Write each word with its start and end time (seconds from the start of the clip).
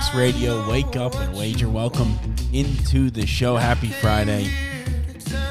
Picks 0.00 0.14
Radio, 0.14 0.66
wake 0.66 0.96
up 0.96 1.14
and 1.14 1.36
wager. 1.36 1.68
Welcome 1.68 2.18
into 2.54 3.10
the 3.10 3.26
show. 3.26 3.56
Happy 3.56 3.88
Friday. 3.88 4.50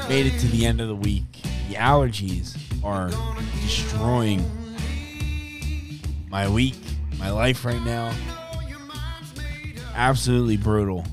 Made 0.08 0.26
it 0.26 0.40
to 0.40 0.48
the 0.48 0.66
end 0.66 0.80
of 0.80 0.88
the 0.88 0.94
week. 0.96 1.22
The 1.68 1.76
allergies 1.76 2.58
are 2.82 3.10
destroying 3.62 4.44
my 6.28 6.48
week, 6.48 6.74
my 7.16 7.30
life 7.30 7.64
right 7.64 7.80
now. 7.82 8.12
Absolutely 9.94 10.56
brutal. 10.56 11.04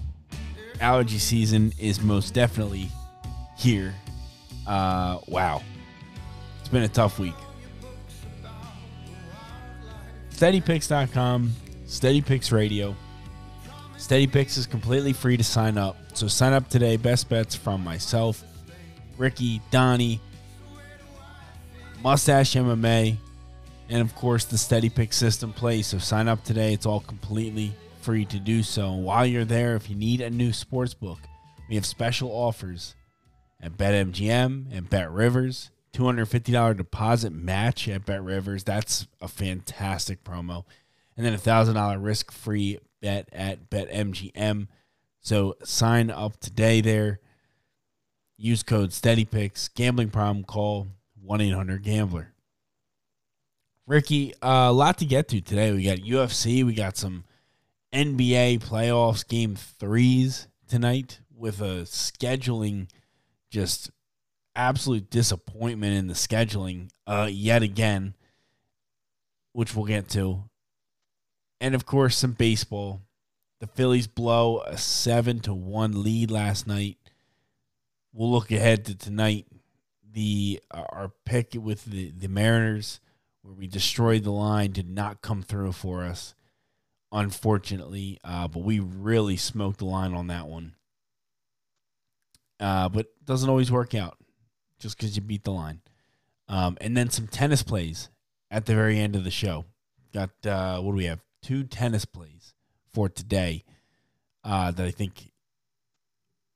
Allergy 0.81 1.19
season 1.19 1.73
is 1.78 2.02
most 2.02 2.34
definitely 2.34 2.90
here. 3.56 3.94
Uh, 4.66 5.19
wow. 5.28 5.62
It's 6.59 6.69
been 6.69 6.84
a 6.84 6.88
tough 6.88 7.19
week. 7.19 7.36
SteadyPicks.com, 10.31 11.53
SteadyPicks 11.86 12.52
Radio. 12.52 12.95
SteadyPicks 13.98 14.58
is 14.58 14.67
completely 14.67 15.12
free 15.12 15.38
to 15.38 15.44
sign 15.44 15.78
up. 15.78 15.98
So 16.14 16.28
sign 16.28 16.53
up 16.53 16.70
today. 16.70 16.98
Best 16.98 17.30
bets 17.30 17.56
from 17.56 17.84
myself, 17.84 18.44
Ricky, 19.17 19.59
Donnie, 19.72 20.22
Mustache 22.03 22.53
MMA, 22.53 23.18
and 23.90 24.02
of 24.02 24.14
course 24.16 24.45
the 24.45 24.56
SteadyPick 24.56 25.14
system 25.14 25.52
plays. 25.52 25.88
So 25.88 25.98
sign 25.98 26.28
up 26.28 26.44
today. 26.44 26.73
It's 26.73 26.86
all 26.86 27.00
completely 27.00 27.73
free 28.02 28.25
to 28.25 28.40
do 28.40 28.64
so. 28.64 28.94
And 28.94 29.03
while 29.03 29.25
you're 29.25 29.45
there, 29.45 29.75
if 29.75 29.90
you 29.90 29.95
need 29.95 30.22
a 30.22 30.30
new 30.30 30.53
sports 30.53 30.94
book, 30.94 31.20
we 31.68 31.75
have 31.75 31.86
special 31.86 32.30
offers 32.30 32.95
at 33.59 33.78
BetMGM 33.78 34.68
and 34.72 34.90
Bet 34.90 35.12
Rivers. 35.12 35.72
$250 35.94 36.78
deposit 36.78 37.31
match 37.31 37.90
at 37.90 38.06
Bet 38.06 38.23
Rivers. 38.23 38.64
That's 38.64 39.08
a 39.20 39.28
fantastic 39.28 40.23
promo. 40.23 40.66
And 41.18 41.26
then 41.26 41.34
a 41.34 41.38
$1,000 41.38 42.04
risk 42.04 42.32
free 42.32 42.80
bet 43.02 43.28
at 43.34 43.70
BetMGM. 43.70 44.68
So 45.20 45.56
sign 45.64 46.12
up 46.12 46.40
today 46.40 46.80
there. 46.80 47.20
Use 48.38 48.62
code 48.64 48.92
SteadyPicks. 48.92 49.74
Gambling 49.74 50.12
problem, 50.12 50.46
call 50.46 50.88
1 51.22 51.41
800 51.41 51.84
Gambler. 51.84 52.34
Ricky, 53.88 54.34
uh, 54.41 54.68
a 54.69 54.74
lot 54.74 54.97
to 55.00 55.06
get 55.06 55.28
to 55.30 55.41
today. 55.41 55.72
We 55.72 55.84
got 55.84 56.00
UFC, 56.00 56.64
we 56.64 56.74
got 56.74 56.97
some 56.97 57.24
NBA 57.94 58.59
playoffs, 58.59 59.28
game 59.28 59.56
threes 59.56 60.47
tonight 60.68 61.22
with 61.34 61.62
a 61.62 61.84
scheduling 61.84 62.90
just 63.50 63.90
absolute 64.56 65.09
disappointment 65.09 65.96
in 65.96 66.08
the 66.08 66.14
scheduling 66.14 66.90
uh, 67.06 67.30
yet 67.31 67.64
again, 67.64 68.16
which 69.53 69.75
we'll 69.75 69.86
get 69.86 70.09
to. 70.09 70.44
And 71.59 71.75
of 71.75 71.85
course, 71.85 72.18
some 72.18 72.34
baseball. 72.34 73.01
The 73.59 73.68
Phillies 73.68 74.07
blow 74.07 74.62
a 74.62 74.78
seven 74.78 75.40
to 75.41 75.53
one 75.53 76.03
lead 76.03 76.29
last 76.29 76.68
night. 76.68 76.97
We'll 78.13 78.31
look 78.31 78.51
ahead 78.51 78.85
to 78.85 78.95
tonight. 78.95 79.47
The 80.13 80.62
our 80.72 81.12
pick 81.25 81.53
with 81.56 81.85
the, 81.85 82.12
the 82.12 82.28
Mariners, 82.28 83.00
where 83.41 83.53
we 83.53 83.67
destroyed 83.67 84.23
the 84.23 84.31
line, 84.31 84.72
did 84.72 84.90
not 84.90 85.22
come 85.22 85.41
through 85.41 85.72
for 85.72 86.03
us, 86.03 86.35
unfortunately. 87.12 88.19
Uh, 88.23 88.47
but 88.47 88.59
we 88.59 88.79
really 88.79 89.38
smoked 89.38 89.79
the 89.79 89.85
line 89.85 90.13
on 90.13 90.28
that 90.28 90.47
one. 90.47 90.75
Uh, 92.59 92.90
but 92.90 93.07
doesn't 93.25 93.50
always 93.50 93.72
work 93.72 93.94
out 93.94 94.17
just 94.79 94.97
because 94.97 95.16
you 95.16 95.22
beat 95.22 95.44
the 95.44 95.51
line. 95.51 95.81
Um, 96.47 96.78
and 96.79 96.96
then 96.96 97.09
some 97.09 97.28
tennis 97.28 97.62
plays 97.62 98.09
at 98.50 98.66
the 98.66 98.73
very 98.73 99.00
end 99.00 99.16
of 99.16 99.23
the 99.23 99.31
show. 99.31 99.66
Got 100.13 100.29
uh, 100.46 100.79
what 100.79 100.91
do 100.91 100.97
we 100.97 101.06
have? 101.06 101.19
Two 101.47 101.63
tennis 101.63 102.03
plays 102.03 102.53
for 102.94 103.08
today 103.08 103.63
uh, 104.44 104.69
that 104.72 104.85
I 104.85 104.91
think 104.91 105.31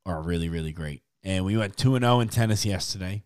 are 0.05 0.21
really 0.21 0.49
really 0.49 0.73
great. 0.73 1.01
And 1.23 1.45
we 1.45 1.55
went 1.55 1.77
two 1.77 1.95
and 1.95 2.03
zero 2.03 2.19
in 2.19 2.27
tennis 2.27 2.65
yesterday 2.65 3.23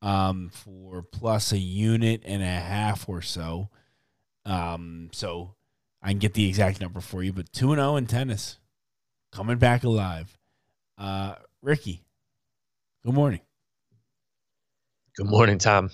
um, 0.00 0.50
for 0.52 1.02
plus 1.02 1.52
a 1.52 1.58
unit 1.58 2.22
and 2.24 2.42
a 2.42 2.46
half 2.46 3.08
or 3.08 3.22
so. 3.22 3.68
Um, 4.44 5.10
so 5.12 5.54
I 6.02 6.08
can 6.08 6.18
get 6.18 6.34
the 6.34 6.48
exact 6.48 6.80
number 6.80 7.00
for 7.00 7.22
you, 7.22 7.32
but 7.32 7.52
two 7.52 7.70
and 7.70 7.78
zero 7.78 7.94
in 7.94 8.08
tennis, 8.08 8.58
coming 9.30 9.58
back 9.58 9.84
alive. 9.84 10.36
Uh, 10.98 11.36
Ricky, 11.62 12.02
good 13.04 13.14
morning. 13.14 13.42
Good 15.16 15.28
morning, 15.28 15.58
Tom. 15.58 15.90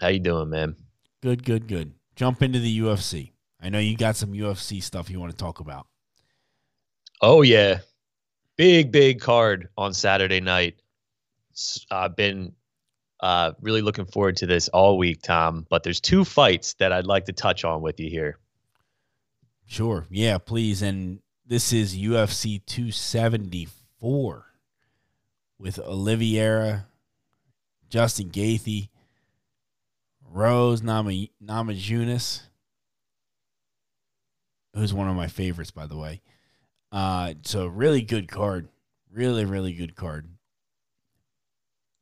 How 0.00 0.08
you 0.08 0.18
doing, 0.18 0.48
man? 0.48 0.76
Good, 1.20 1.44
good, 1.44 1.68
good. 1.68 1.92
Jump 2.16 2.40
into 2.40 2.58
the 2.58 2.80
UFC. 2.80 3.32
I 3.62 3.68
know 3.68 3.78
you 3.78 3.96
got 3.96 4.16
some 4.16 4.32
UFC 4.32 4.82
stuff 4.82 5.10
you 5.10 5.20
want 5.20 5.32
to 5.32 5.36
talk 5.38 5.60
about. 5.60 5.86
Oh 7.20 7.42
yeah, 7.42 7.80
big 8.56 8.90
big 8.90 9.20
card 9.20 9.68
on 9.76 9.92
Saturday 9.92 10.40
night. 10.40 10.80
I've 11.90 12.16
been 12.16 12.54
uh, 13.20 13.52
really 13.60 13.82
looking 13.82 14.06
forward 14.06 14.36
to 14.38 14.46
this 14.46 14.68
all 14.68 14.96
week, 14.98 15.22
Tom. 15.22 15.66
But 15.68 15.82
there's 15.82 16.00
two 16.00 16.24
fights 16.24 16.74
that 16.74 16.92
I'd 16.92 17.06
like 17.06 17.26
to 17.26 17.32
touch 17.32 17.64
on 17.64 17.82
with 17.82 18.00
you 18.00 18.08
here. 18.08 18.38
Sure. 19.66 20.06
Yeah, 20.10 20.38
please. 20.38 20.82
And 20.82 21.20
this 21.46 21.72
is 21.72 21.96
UFC 21.96 22.64
274 22.66 24.46
with 25.58 25.78
Oliveira, 25.78 26.86
Justin 27.88 28.30
Gaethje, 28.30 28.88
Rose 30.28 30.82
Nama, 30.82 31.26
Namajunas, 31.44 32.42
who's 34.74 34.94
one 34.94 35.08
of 35.08 35.16
my 35.16 35.26
favorites, 35.28 35.70
by 35.70 35.86
the 35.86 35.96
way. 35.96 36.20
Uh, 36.92 37.34
so 37.42 37.66
really 37.66 38.02
good 38.02 38.28
card. 38.28 38.68
Really, 39.12 39.44
really 39.44 39.72
good 39.72 39.94
card. 39.96 40.28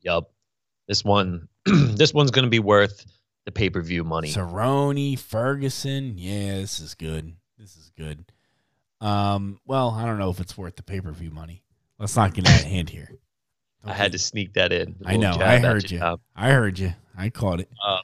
Yup, 0.03 0.31
this 0.87 1.05
one 1.05 1.49
this 1.65 2.15
one's 2.15 2.31
gonna 2.31 2.49
be 2.49 2.59
worth 2.61 3.05
the 3.45 3.53
pay 3.53 3.71
per 3.71 3.81
view 3.83 4.05
money. 4.05 4.29
Cerrone, 4.29 5.19
Ferguson. 5.19 6.15
Yeah, 6.17 6.57
this 6.57 6.81
is 6.81 6.95
good. 6.95 7.35
This 7.59 7.77
is 7.77 7.91
good. 7.97 8.25
Um, 9.01 9.61
well, 9.67 9.91
I 9.91 10.05
don't 10.07 10.19
know 10.19 10.31
if 10.31 10.41
it's 10.41 10.57
worth 10.57 10.77
the 10.77 10.83
pay 10.83 11.01
per 11.01 11.13
view 11.13 11.31
money. 11.31 11.63
Let's 11.99 12.17
not 12.17 12.35
get 12.35 12.49
out 12.49 12.61
of 12.61 12.67
hand 12.67 12.91
here. 12.91 13.11
I 13.85 13.93
had 13.93 14.13
to 14.13 14.19
sneak 14.19 14.55
that 14.55 14.73
in. 14.73 14.97
I 15.05 15.17
know. 15.17 15.33
I 15.33 15.59
heard 15.59 15.91
you. 15.91 15.99
Tom. 15.99 16.21
I 16.37 16.51
heard 16.51 16.79
you. 16.79 16.95
I 17.17 17.31
caught 17.31 17.61
it. 17.61 17.69
Uh, 17.85 18.01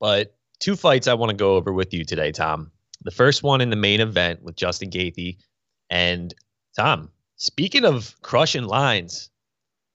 But 0.00 0.34
two 0.58 0.74
fights 0.76 1.06
I 1.06 1.14
want 1.14 1.30
to 1.30 1.36
go 1.36 1.56
over 1.56 1.72
with 1.72 1.92
you 1.94 2.04
today, 2.04 2.32
Tom. 2.32 2.72
The 3.02 3.10
first 3.10 3.42
one 3.42 3.60
in 3.60 3.70
the 3.70 3.76
main 3.76 4.00
event 4.00 4.42
with 4.42 4.56
Justin 4.56 4.90
Gaethje, 4.90 5.38
and 5.90 6.34
Tom. 6.76 7.10
Speaking 7.36 7.84
of 7.84 8.14
crushing 8.22 8.64
lines, 8.64 9.30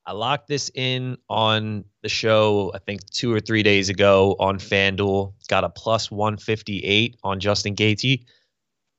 I 0.05 0.11
locked 0.11 0.47
this 0.47 0.69
in 0.75 1.17
on 1.29 1.85
the 2.03 2.09
show. 2.09 2.71
I 2.75 2.79
think 2.79 3.07
two 3.09 3.33
or 3.33 3.39
three 3.39 3.63
days 3.63 3.89
ago 3.89 4.35
on 4.39 4.57
FanDuel. 4.57 5.33
Got 5.47 5.63
a 5.63 5.69
plus 5.69 6.11
one 6.11 6.37
fifty 6.37 6.79
eight 6.79 7.17
on 7.23 7.39
Justin 7.39 7.75
Gaethje. 7.75 8.23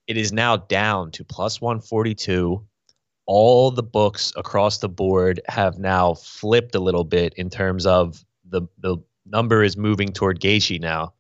It 0.07 0.17
is 0.17 0.33
now 0.33 0.57
down 0.57 1.11
to 1.13 1.25
plus 1.25 1.61
one 1.61 1.81
forty 1.81 2.15
two. 2.15 2.65
All 3.27 3.73
the 3.73 3.83
books 3.83 4.33
across 4.37 4.79
the 4.79 4.89
board 4.89 5.41
have 5.49 5.79
now 5.79 6.15
flipped 6.15 6.75
a 6.77 6.81
little 6.81 7.05
bit 7.05 7.35
in 7.35 7.51
terms 7.51 7.87
of 7.87 8.25
the 8.45 8.63
the 8.79 8.97
number 9.25 9.63
is 9.63 9.77
moving 9.77 10.13
toward 10.13 10.41
Gaethje 10.41 10.81
now. 10.81 11.15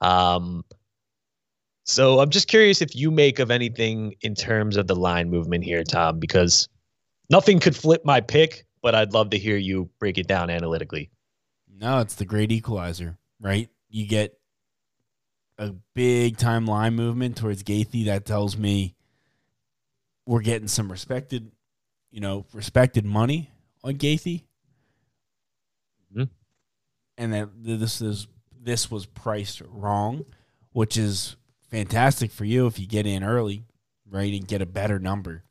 Um, 0.00 0.64
So 1.88 2.20
I'm 2.20 2.28
just 2.28 2.48
curious 2.48 2.82
if 2.82 2.94
you 2.94 3.10
make 3.10 3.38
of 3.38 3.50
anything 3.50 4.14
in 4.20 4.34
terms 4.34 4.76
of 4.76 4.86
the 4.86 4.94
line 4.94 5.30
movement 5.30 5.64
here, 5.64 5.82
Tom, 5.82 6.18
because 6.18 6.68
nothing 7.30 7.60
could 7.60 7.74
flip 7.74 8.04
my 8.04 8.20
pick, 8.20 8.66
but 8.82 8.94
I'd 8.94 9.14
love 9.14 9.30
to 9.30 9.38
hear 9.38 9.56
you 9.56 9.88
break 9.98 10.18
it 10.18 10.28
down 10.28 10.50
analytically. 10.50 11.08
No, 11.74 12.00
it's 12.00 12.14
the 12.14 12.26
great 12.26 12.52
equalizer, 12.52 13.16
right? 13.40 13.70
You 13.88 14.06
get 14.06 14.38
a 15.56 15.72
big 15.94 16.36
time 16.36 16.66
line 16.66 16.94
movement 16.94 17.38
towards 17.38 17.62
Gaethje 17.62 18.04
that 18.04 18.26
tells 18.26 18.58
me 18.58 18.94
we're 20.26 20.42
getting 20.42 20.68
some 20.68 20.92
respected, 20.92 21.50
you 22.10 22.20
know, 22.20 22.44
respected 22.52 23.06
money 23.06 23.50
on 23.82 23.94
Gaethje, 23.94 24.42
mm-hmm. 26.12 26.24
and 27.16 27.32
that 27.32 27.48
this 27.56 28.02
is 28.02 28.26
this 28.60 28.90
was 28.90 29.06
priced 29.06 29.62
wrong, 29.70 30.26
which 30.72 30.98
is 30.98 31.37
fantastic 31.68 32.30
for 32.30 32.44
you 32.44 32.66
if 32.66 32.78
you 32.78 32.86
get 32.86 33.06
in 33.06 33.22
early, 33.22 33.64
right, 34.10 34.32
and 34.32 34.46
get 34.46 34.62
a 34.62 34.66
better 34.66 34.98
number. 34.98 35.44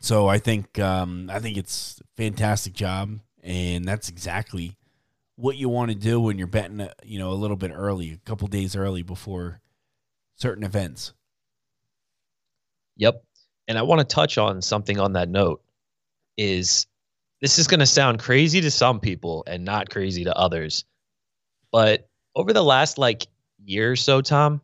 So 0.00 0.28
I 0.28 0.38
think 0.38 0.78
um, 0.78 1.30
I 1.32 1.38
think 1.38 1.56
it's 1.56 2.02
fantastic 2.16 2.74
job, 2.74 3.20
and 3.42 3.84
that's 3.84 4.08
exactly 4.08 4.76
what 5.36 5.56
you 5.56 5.68
want 5.68 5.90
to 5.90 5.96
do 5.96 6.20
when 6.20 6.38
you're 6.38 6.46
betting, 6.46 6.80
uh, 6.80 6.92
you 7.02 7.18
know, 7.18 7.30
a 7.30 7.34
little 7.34 7.56
bit 7.56 7.72
early, 7.74 8.12
a 8.12 8.16
couple 8.18 8.46
days 8.48 8.76
early 8.76 9.02
before 9.02 9.60
certain 10.36 10.64
events. 10.64 11.12
Yep. 12.96 13.24
And 13.66 13.78
I 13.78 13.82
want 13.82 14.00
to 14.00 14.04
touch 14.04 14.38
on 14.38 14.62
something 14.62 15.00
on 15.00 15.14
that 15.14 15.28
note 15.28 15.62
is 16.36 16.86
this 17.40 17.58
is 17.58 17.66
going 17.66 17.80
to 17.80 17.86
sound 17.86 18.18
crazy 18.18 18.60
to 18.60 18.70
some 18.70 19.00
people 19.00 19.44
and 19.46 19.64
not 19.64 19.90
crazy 19.90 20.24
to 20.24 20.36
others. 20.36 20.84
But 21.72 22.08
over 22.36 22.52
the 22.52 22.62
last 22.62 22.98
like 22.98 23.26
year 23.64 23.92
or 23.92 23.96
so, 23.96 24.20
Tom, 24.20 24.60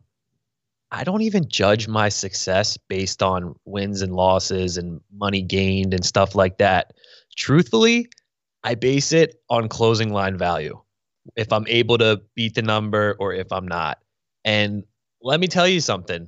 I 0.91 1.03
don't 1.03 1.21
even 1.21 1.47
judge 1.47 1.87
my 1.87 2.09
success 2.09 2.77
based 2.89 3.23
on 3.23 3.55
wins 3.65 4.01
and 4.01 4.13
losses 4.13 4.77
and 4.77 4.99
money 5.13 5.41
gained 5.41 5.93
and 5.93 6.05
stuff 6.05 6.35
like 6.35 6.57
that. 6.57 6.93
Truthfully, 7.37 8.09
I 8.63 8.75
base 8.75 9.13
it 9.13 9.41
on 9.49 9.69
closing 9.69 10.11
line 10.11 10.37
value. 10.37 10.79
If 11.35 11.53
I'm 11.53 11.65
able 11.67 11.97
to 11.99 12.21
beat 12.35 12.55
the 12.55 12.61
number 12.61 13.15
or 13.19 13.33
if 13.33 13.51
I'm 13.51 13.67
not. 13.67 13.99
And 14.43 14.83
let 15.21 15.39
me 15.39 15.47
tell 15.47 15.67
you 15.67 15.79
something. 15.79 16.27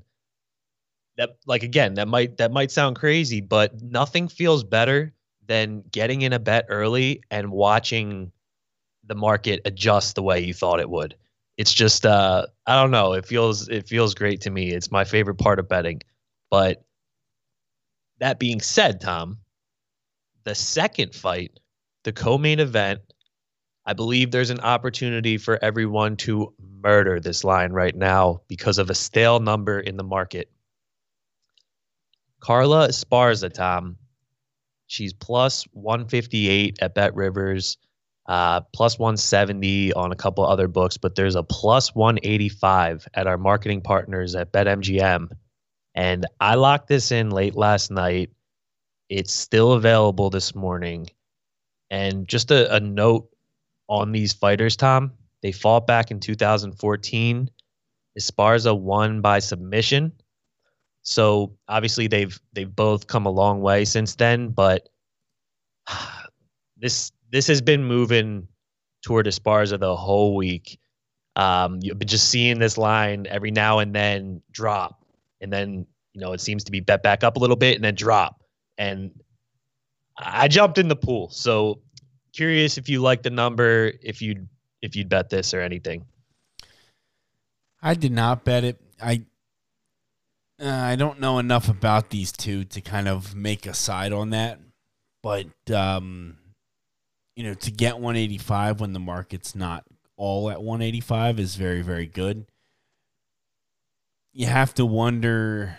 That 1.18 1.38
like 1.46 1.64
again, 1.64 1.96
that 1.96 2.08
might 2.08 2.38
that 2.38 2.52
might 2.52 2.72
sound 2.72 2.96
crazy, 2.96 3.42
but 3.42 3.82
nothing 3.82 4.28
feels 4.28 4.64
better 4.64 5.14
than 5.46 5.84
getting 5.92 6.22
in 6.22 6.34
a 6.34 6.40
bet 6.40 6.66
early 6.70 7.22
and 7.30 7.52
watching 7.52 8.32
the 9.06 9.16
market 9.16 9.62
adjust 9.66 10.16
the 10.16 10.24
way 10.24 10.40
you 10.40 10.54
thought 10.54 10.80
it 10.80 10.90
would. 10.90 11.16
It's 11.64 11.74
just 11.74 12.06
uh 12.06 12.46
I 12.68 12.76
don't 12.76 12.92
know, 12.92 13.14
it 13.14 13.26
feels 13.26 13.70
it 13.70 13.88
feels 13.88 14.14
great 14.16 14.42
to 14.42 14.50
me. 14.50 14.72
It's 14.72 14.92
my 14.92 15.06
favorite 15.06 15.38
part 15.38 15.60
of 15.60 15.70
betting. 15.70 16.02
But 16.52 16.84
that 18.20 18.38
being 18.38 18.60
said, 18.60 19.00
Tom, 19.00 19.38
the 20.44 20.56
second 20.56 21.16
fight 21.16 21.58
the 22.04 22.12
co-main 22.12 22.60
event. 22.60 23.00
I 23.86 23.94
believe 23.94 24.30
there's 24.30 24.50
an 24.50 24.60
opportunity 24.60 25.38
for 25.38 25.58
everyone 25.64 26.18
to 26.18 26.54
murder 26.60 27.22
this 27.22 27.46
line 27.46 27.72
right 27.72 27.96
now 27.96 28.42
because 28.50 28.78
of 28.78 28.90
a 28.90 28.96
stale 28.96 29.40
number 29.40 29.80
in 29.80 29.96
the 29.96 30.04
market. 30.04 30.52
Carla 32.42 32.90
Esparza, 32.90 33.54
Tom. 33.54 33.96
She's 34.88 35.14
plus 35.14 35.64
158 35.72 36.80
at 36.82 36.94
Bet 36.94 37.16
Rivers, 37.16 37.78
uh, 38.28 38.62
plus 38.74 38.98
170 38.98 39.94
on 39.94 40.12
a 40.12 40.16
couple 40.16 40.46
other 40.46 40.68
books, 40.68 40.98
but 40.98 41.16
there's 41.16 41.36
a 41.36 41.44
plus 41.44 41.94
185 41.94 43.08
at 43.14 43.28
our 43.28 43.38
marketing 43.38 43.82
partners 43.82 44.36
at 44.36 44.52
BetMGM. 44.52 45.30
And 45.96 46.26
I 46.40 46.56
locked 46.56 46.88
this 46.88 47.12
in 47.12 47.30
late 47.30 47.56
last 47.56 47.92
night. 47.92 48.32
It's 49.10 49.34
still 49.34 49.74
available 49.74 50.30
this 50.30 50.56
morning. 50.56 51.08
And 51.92 52.28
just 52.28 52.50
a, 52.50 52.74
a 52.74 52.80
note 52.80 53.30
on 53.90 54.12
these 54.12 54.34
fighters, 54.34 54.76
Tom, 54.76 55.12
they 55.42 55.52
fought 55.52 55.86
back 55.86 56.10
in 56.10 56.20
2014. 56.20 57.50
Esparza 58.18 58.80
won 58.80 59.22
by 59.22 59.40
submission. 59.40 60.14
So 61.04 61.58
obviously 61.68 62.08
they've 62.08 62.40
they've 62.54 62.74
both 62.74 63.08
come 63.08 63.26
a 63.26 63.32
long 63.32 63.62
way 63.62 63.84
since 63.86 64.16
then, 64.16 64.50
but 64.50 64.88
this 66.78 67.12
this 67.34 67.48
has 67.48 67.62
been 67.62 67.84
moving 67.84 68.48
toward 69.02 69.26
Esparza 69.26 69.80
the 69.80 69.96
whole 69.96 70.36
week. 70.36 70.80
Um, 71.36 71.80
you've 71.82 71.98
been 71.98 72.08
just 72.08 72.30
seeing 72.30 72.60
this 72.60 72.78
line 72.78 73.26
every 73.28 73.50
now 73.50 73.80
and 73.80 73.94
then 73.94 74.44
drop, 74.52 75.04
and 75.42 75.52
then 75.52 75.88
you 76.14 76.22
know 76.22 76.34
it 76.34 76.42
seems 76.42 76.64
to 76.66 76.72
be 76.72 76.80
bet 76.80 77.02
back 77.02 77.24
up 77.24 77.36
a 77.36 77.40
little 77.40 77.56
bit 77.56 77.76
and 77.76 77.84
then 77.84 77.96
drop. 77.96 78.44
And 78.78 79.12
I 80.16 80.48
jumped 80.48 80.78
in 80.78 80.88
the 80.88 80.96
pool. 80.96 81.30
So 81.30 81.82
curious 82.34 82.78
if 82.78 82.88
you 82.88 83.02
like 83.02 83.24
the 83.24 83.32
number, 83.32 83.92
if 84.04 84.22
you'd 84.22 84.48
if 84.84 84.96
you'd 84.96 85.10
bet 85.10 85.30
this 85.30 85.56
or 85.56 85.62
anything. 85.62 86.06
I 87.82 87.96
did 87.96 88.12
not 88.12 88.46
bet 88.46 88.64
it. 88.64 88.80
I 89.02 89.24
uh, 90.62 90.70
I 90.70 90.96
don't 90.96 91.20
know 91.20 91.40
enough 91.40 91.68
about 91.68 92.12
these 92.12 92.32
two 92.32 92.64
to 92.66 92.80
kind 92.80 93.08
of 93.08 93.36
make 93.36 93.66
a 93.66 93.74
side 93.74 94.14
on 94.14 94.30
that, 94.30 94.60
but 95.24 95.48
um, 95.74 96.38
you 97.36 97.44
know, 97.44 97.54
to 97.54 97.72
get 97.72 97.96
185 97.96 98.80
when 98.80 98.94
the 98.94 99.00
market's 99.00 99.56
not 99.56 99.84
all 100.16 100.50
at 100.50 100.62
185 100.62 101.40
is 101.40 101.56
very 101.56 101.82
very 101.82 102.08
good. 102.08 102.46
You 104.32 104.48
have 104.48 104.74
to 104.76 104.86
wonder 104.86 105.78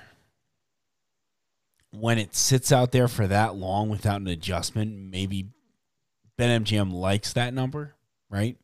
when 1.92 2.18
it 2.18 2.34
sits 2.34 2.72
out 2.72 2.92
there 2.92 3.08
for 3.08 3.26
that 3.26 3.54
long 3.54 3.88
without 3.88 4.20
an 4.20 4.28
adjustment, 4.28 4.92
maybe 5.10 5.48
BetMGM 6.38 6.92
likes 6.92 7.32
that 7.34 7.54
number, 7.54 7.94
right? 8.28 8.56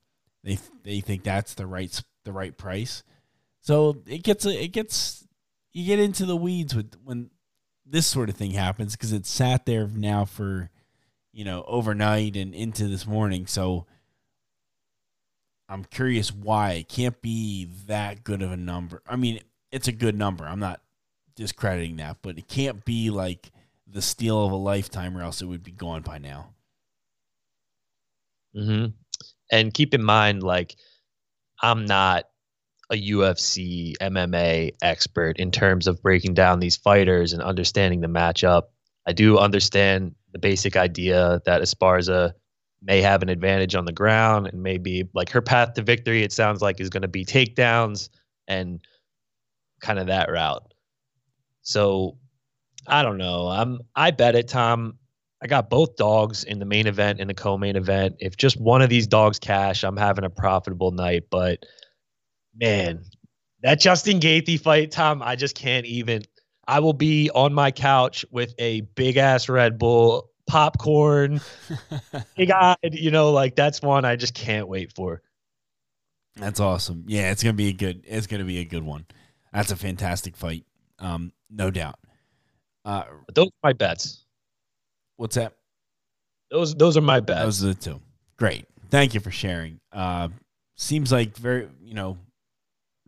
They 0.43 0.59
they 0.83 1.01
think 1.01 1.23
that's 1.23 1.55
the 1.55 1.67
right 1.67 2.03
the 2.25 2.33
right 2.33 2.57
price. 2.57 3.03
So 3.61 4.03
it 4.07 4.23
gets 4.23 4.45
it 4.47 4.73
gets 4.73 5.27
you 5.73 5.87
get 5.87 6.01
into 6.01 6.27
the 6.27 6.37
weeds 6.37 6.75
with 6.75 6.95
when 7.05 7.31
this 7.87 8.07
sort 8.07 8.29
of 8.29 8.37
thing 8.37 8.53
happens 8.53 8.97
because 8.97 9.13
it's 9.13 9.31
sat 9.31 9.67
there 9.67 9.87
now 9.87 10.25
for 10.25 10.71
you 11.33 11.45
know 11.45 11.65
overnight 11.67 12.37
and 12.37 12.55
into 12.55 12.89
this 12.89 13.07
morning. 13.07 13.47
So 13.47 13.87
I'm 15.69 15.85
curious 15.85 16.33
why 16.33 16.73
it 16.73 16.89
can't 16.89 17.21
be 17.23 17.67
that 17.87 18.25
good 18.25 18.43
of 18.43 18.51
a 18.53 18.57
number. 18.57 19.03
I 19.07 19.17
mean, 19.17 19.41
it's 19.71 19.89
a 19.89 19.93
good 19.93 20.17
number. 20.17 20.45
I'm 20.45 20.59
not 20.59 20.83
discrediting 21.37 21.97
that, 21.97 22.19
but 22.23 22.39
it 22.39 22.49
can't 22.49 22.85
be 22.85 23.11
like 23.11 23.51
the 23.87 24.03
steal 24.03 24.45
of 24.45 24.53
a 24.53 24.57
lifetime, 24.57 25.17
or 25.17 25.23
else 25.23 25.41
it 25.43 25.47
would 25.47 25.63
be 25.63 25.73
gone 25.73 26.03
by 26.03 26.19
now. 26.19 26.55
hmm 28.55 28.87
And 29.53 29.75
keep 29.75 29.95
in 29.95 30.03
mind, 30.03 30.43
like, 30.43 30.77
I'm 31.63 31.87
not 31.87 32.25
a 32.91 32.97
UFC 32.97 33.95
MMA 34.01 34.73
expert 34.83 35.39
in 35.39 35.51
terms 35.51 35.87
of 35.87 36.03
breaking 36.03 36.35
down 36.35 36.61
these 36.61 36.77
fighters 36.77 37.33
and 37.33 37.43
understanding 37.43 38.01
the 38.01 38.09
matchup. 38.09 38.65
I 39.07 39.13
do 39.13 39.39
understand 39.39 40.15
the 40.33 40.39
basic 40.39 40.77
idea 40.77 41.41
that 41.45 41.63
Esparza 41.63 42.33
may 42.83 43.01
have 43.03 43.23
an 43.23 43.29
advantage 43.29 43.75
on 43.75 43.85
the 43.85 43.93
ground 43.93 44.47
and 44.47 44.63
maybe 44.63 45.09
like 45.13 45.31
her 45.31 45.43
path 45.43 45.75
to 45.75 45.83
victory, 45.83 46.23
it 46.23 46.33
sounds 46.33 46.63
like, 46.63 46.81
is 46.81 46.91
going 46.91 47.03
to 47.03 47.09
be 47.09 47.25
takedowns 47.25 48.09
and 48.49 48.81
kind 49.81 49.99
of 49.99 50.07
that 50.07 50.31
route. 50.31 50.73
So 51.63 52.19
I 52.87 53.03
don't 53.03 53.19
know. 53.19 53.49
I'm 53.49 53.81
I 53.95 54.11
bet 54.11 54.35
it, 54.35 54.49
Tom. 54.49 54.99
I 55.43 55.47
got 55.47 55.71
both 55.71 55.97
dogs 55.97 56.45
in 56.45 56.59
the 56.59 56.67
main 56.67 56.87
event 56.87 57.21
and 57.21 57.31
the 57.31 57.35
co-main 57.35 57.77
event. 57.77 58.17
If 58.19 58.37
just 58.37 58.61
one 58.61 58.83
of 58.83 58.91
these 58.91 59.07
dogs 59.07 59.39
cash, 59.39 59.85
I'm 59.85 59.97
having 59.97 60.25
a 60.25 60.31
profitable 60.31 60.91
night. 60.91 61.25
But 61.31 61.65
man, 62.55 63.05
that 63.63 63.81
Justin 63.81 64.21
Gaethje 64.21 64.61
fight, 64.61 64.91
Tom, 64.91 65.23
I 65.23 65.37
just 65.37 65.55
can't 65.55 65.87
even. 65.87 66.23
I 66.71 66.79
will 66.79 66.93
be 66.93 67.31
on 67.35 67.53
my 67.53 67.73
couch 67.73 68.25
with 68.31 68.55
a 68.57 68.83
big 68.83 69.17
ass 69.17 69.49
Red 69.49 69.77
Bull, 69.77 70.31
popcorn, 70.47 71.41
big 72.37 72.53
eyed. 72.53 72.77
You 72.93 73.11
know, 73.11 73.33
like 73.33 73.57
that's 73.57 73.83
one 73.83 74.05
I 74.05 74.15
just 74.15 74.35
can't 74.35 74.69
wait 74.69 74.93
for. 74.95 75.21
That's 76.37 76.61
awesome. 76.61 77.07
Yeah, 77.09 77.33
it's 77.33 77.43
gonna 77.43 77.55
be 77.55 77.71
a 77.71 77.73
good. 77.73 78.05
It's 78.07 78.29
gonna 78.29 78.45
be 78.45 78.59
a 78.59 78.65
good 78.65 78.85
one. 78.85 79.05
That's 79.53 79.73
a 79.73 79.77
fantastic 79.77 80.37
fight, 80.37 80.65
um, 81.01 81.33
no 81.51 81.73
doubt. 81.73 81.99
Uh, 82.85 83.03
but 83.27 83.35
those 83.35 83.49
are 83.49 83.65
my 83.65 83.73
bets. 83.73 84.25
What's 85.17 85.35
that? 85.35 85.55
Those 86.53 86.73
those 86.77 86.97
are 86.97 87.03
my 87.03 87.19
bets. 87.19 87.43
Those 87.43 87.65
are 87.65 87.69
the 87.69 87.75
two. 87.75 88.01
Great. 88.39 88.67
Thank 88.91 89.15
you 89.15 89.19
for 89.19 89.33
sharing. 89.33 89.81
Uh, 89.93 90.29
seems 90.77 91.11
like 91.11 91.37
very 91.37 91.69
you 91.83 91.95
know 91.95 92.17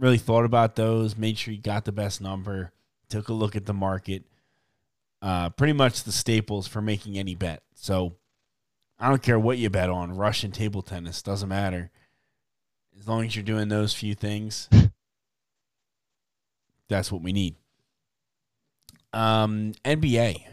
really 0.01 0.19
thought 0.19 0.45
about 0.45 0.75
those. 0.75 1.17
Made 1.17 1.39
sure 1.39 1.55
you 1.55 1.61
got 1.61 1.85
the 1.85 1.93
best 1.93 2.21
number. 2.21 2.73
Took 3.13 3.29
a 3.29 3.35
look 3.35 3.57
at 3.57 3.67
the 3.67 3.75
market. 3.75 4.23
Uh, 5.21 5.51
pretty 5.51 5.75
much 5.75 6.05
the 6.05 6.13
staples 6.13 6.67
for 6.67 6.81
making 6.81 7.19
any 7.19 7.35
bet. 7.35 7.63
So 7.75 8.17
I 8.99 9.11
don't 9.11 9.23
care 9.23 9.39
what 9.39 9.59
you 9.59 9.69
bet 9.69 9.91
on. 9.91 10.17
Russian 10.17 10.51
table 10.51 10.81
tennis 10.81 11.21
doesn't 11.21 11.51
matter. 11.51 11.91
As 12.99 13.07
long 13.07 13.27
as 13.27 13.37
you're 13.37 13.43
doing 13.43 13.69
those 13.69 13.93
few 13.93 14.15
things, 14.15 14.71
that's 16.89 17.13
what 17.13 17.21
we 17.21 17.35
need. 17.35 17.57
Um, 19.13 19.75
NBA, 19.85 20.45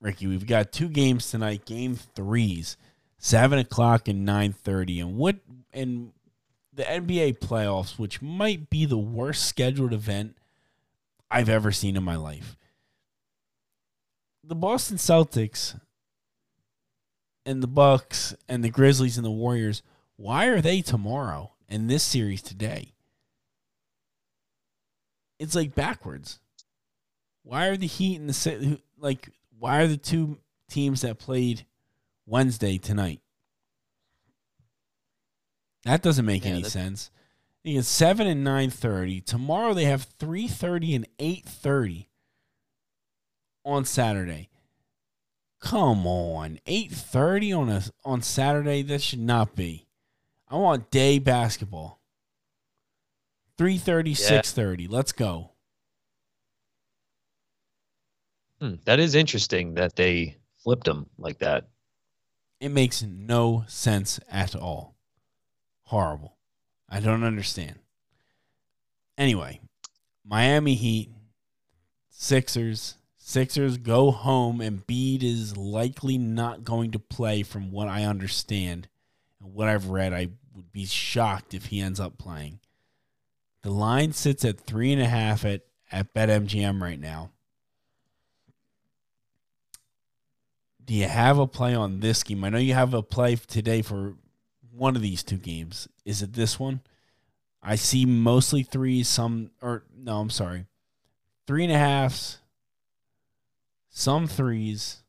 Ricky, 0.00 0.28
we've 0.28 0.46
got 0.46 0.72
two 0.72 0.88
games 0.88 1.30
tonight. 1.30 1.66
Game 1.66 1.98
threes, 2.14 2.78
seven 3.18 3.58
o'clock 3.58 4.08
and 4.08 4.24
nine 4.24 4.54
thirty. 4.54 4.98
And 4.98 5.18
what 5.18 5.36
and 5.74 6.12
the 6.72 6.84
NBA 6.84 7.40
playoffs, 7.40 7.98
which 7.98 8.22
might 8.22 8.70
be 8.70 8.86
the 8.86 8.96
worst 8.96 9.44
scheduled 9.44 9.92
event 9.92 10.36
I've 11.32 11.48
ever 11.48 11.72
seen 11.72 11.96
in 11.96 12.04
my 12.04 12.16
life. 12.16 12.56
The 14.44 14.54
Boston 14.54 14.98
Celtics 14.98 15.80
and 17.46 17.62
the 17.62 17.68
Bucks 17.68 18.34
and 18.48 18.62
the 18.62 18.70
Grizzlies 18.70 19.16
and 19.16 19.24
the 19.24 19.30
Warriors, 19.30 19.82
why 20.16 20.46
are 20.46 20.60
they 20.60 20.82
tomorrow 20.82 21.52
and 21.68 21.88
this 21.88 22.02
series 22.02 22.42
today? 22.42 22.92
It's 25.38 25.54
like 25.54 25.74
backwards. 25.74 26.38
Why 27.42 27.66
are 27.68 27.76
the 27.76 27.86
Heat 27.86 28.20
and 28.20 28.28
the 28.28 28.80
like? 28.98 29.30
Why 29.58 29.80
are 29.80 29.88
the 29.88 29.96
two 29.96 30.38
teams 30.70 31.00
that 31.00 31.18
played 31.18 31.66
Wednesday 32.26 32.78
tonight? 32.78 33.20
That 35.84 36.02
doesn't 36.02 36.26
make 36.26 36.44
yeah, 36.44 36.52
any 36.52 36.62
sense. 36.62 37.10
Get 37.64 37.84
seven 37.84 38.26
and 38.26 38.42
nine 38.42 38.70
thirty. 38.70 39.20
Tomorrow 39.20 39.74
they 39.74 39.84
have 39.84 40.08
three 40.18 40.48
thirty 40.48 40.94
and 40.94 41.06
eight 41.18 41.44
thirty 41.44 42.08
on 43.64 43.84
Saturday. 43.84 44.48
Come 45.60 46.06
on, 46.06 46.58
eight 46.66 46.90
thirty 46.90 47.52
on 47.52 47.68
a 47.68 47.82
on 48.04 48.20
Saturday. 48.22 48.82
That 48.82 49.00
should 49.00 49.20
not 49.20 49.54
be. 49.54 49.86
I 50.48 50.56
want 50.56 50.90
day 50.90 51.18
basketball. 51.18 52.02
3.30, 53.58 54.20
yeah. 54.20 54.40
6.30. 54.40 54.86
Let's 54.90 55.12
go. 55.12 55.52
Hmm, 58.60 58.74
that 58.84 58.98
is 58.98 59.14
interesting 59.14 59.74
that 59.74 59.96
they 59.96 60.36
flipped 60.62 60.84
them 60.84 61.06
like 61.16 61.38
that. 61.38 61.68
It 62.60 62.70
makes 62.70 63.02
no 63.02 63.64
sense 63.66 64.20
at 64.30 64.54
all. 64.54 64.94
Horrible. 65.84 66.36
I 66.92 67.00
don't 67.00 67.24
understand. 67.24 67.76
Anyway, 69.16 69.60
Miami 70.24 70.74
Heat, 70.74 71.10
Sixers. 72.10 72.96
Sixers 73.16 73.78
go 73.78 74.10
home, 74.10 74.60
and 74.60 74.86
Bede 74.86 75.22
is 75.22 75.56
likely 75.56 76.18
not 76.18 76.64
going 76.64 76.90
to 76.90 76.98
play, 76.98 77.42
from 77.42 77.70
what 77.70 77.88
I 77.88 78.04
understand 78.04 78.88
and 79.40 79.54
what 79.54 79.68
I've 79.68 79.88
read. 79.88 80.12
I 80.12 80.28
would 80.54 80.70
be 80.70 80.84
shocked 80.84 81.54
if 81.54 81.66
he 81.66 81.80
ends 81.80 81.98
up 81.98 82.18
playing. 82.18 82.58
The 83.62 83.70
line 83.70 84.12
sits 84.12 84.44
at 84.44 84.60
three 84.60 84.92
and 84.92 85.00
a 85.00 85.08
half 85.08 85.44
at 85.44 85.62
at 85.90 86.12
BetMGM 86.12 86.82
right 86.82 87.00
now. 87.00 87.30
do 90.84 90.94
you 90.94 91.06
have 91.06 91.38
a 91.38 91.46
play 91.46 91.74
on 91.74 92.00
this 92.00 92.22
game? 92.22 92.44
I 92.44 92.48
know 92.48 92.58
you 92.58 92.74
have 92.74 92.94
a 92.94 93.02
play 93.02 93.36
today 93.36 93.82
for 93.82 94.14
one 94.74 94.96
of 94.96 95.02
these 95.02 95.22
two 95.22 95.36
games. 95.36 95.88
Is 96.04 96.22
it 96.22 96.32
this 96.32 96.58
one? 96.58 96.80
I 97.62 97.76
see 97.76 98.04
mostly 98.04 98.62
threes, 98.62 99.08
some 99.08 99.50
or 99.60 99.84
no, 99.96 100.18
I'm 100.20 100.30
sorry, 100.30 100.66
three 101.46 101.64
and 101.64 101.72
a 101.72 101.78
halfs, 101.78 102.38
some 103.88 104.26
threes. 104.26 105.02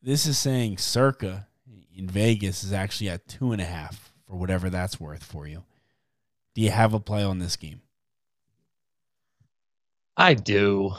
This 0.00 0.26
is 0.26 0.38
saying 0.38 0.78
circa 0.78 1.48
in 1.96 2.08
Vegas 2.08 2.62
is 2.62 2.72
actually 2.72 3.08
at 3.08 3.26
two 3.26 3.52
and 3.52 3.60
a 3.60 3.64
half 3.64 4.12
for 4.28 4.36
whatever 4.36 4.70
that's 4.70 5.00
worth 5.00 5.24
for 5.24 5.48
you. 5.48 5.64
Do 6.54 6.60
you 6.60 6.70
have 6.70 6.94
a 6.94 7.00
play 7.00 7.24
on 7.24 7.38
this 7.38 7.56
game? 7.56 7.80
I 10.16 10.34
do. 10.34 10.92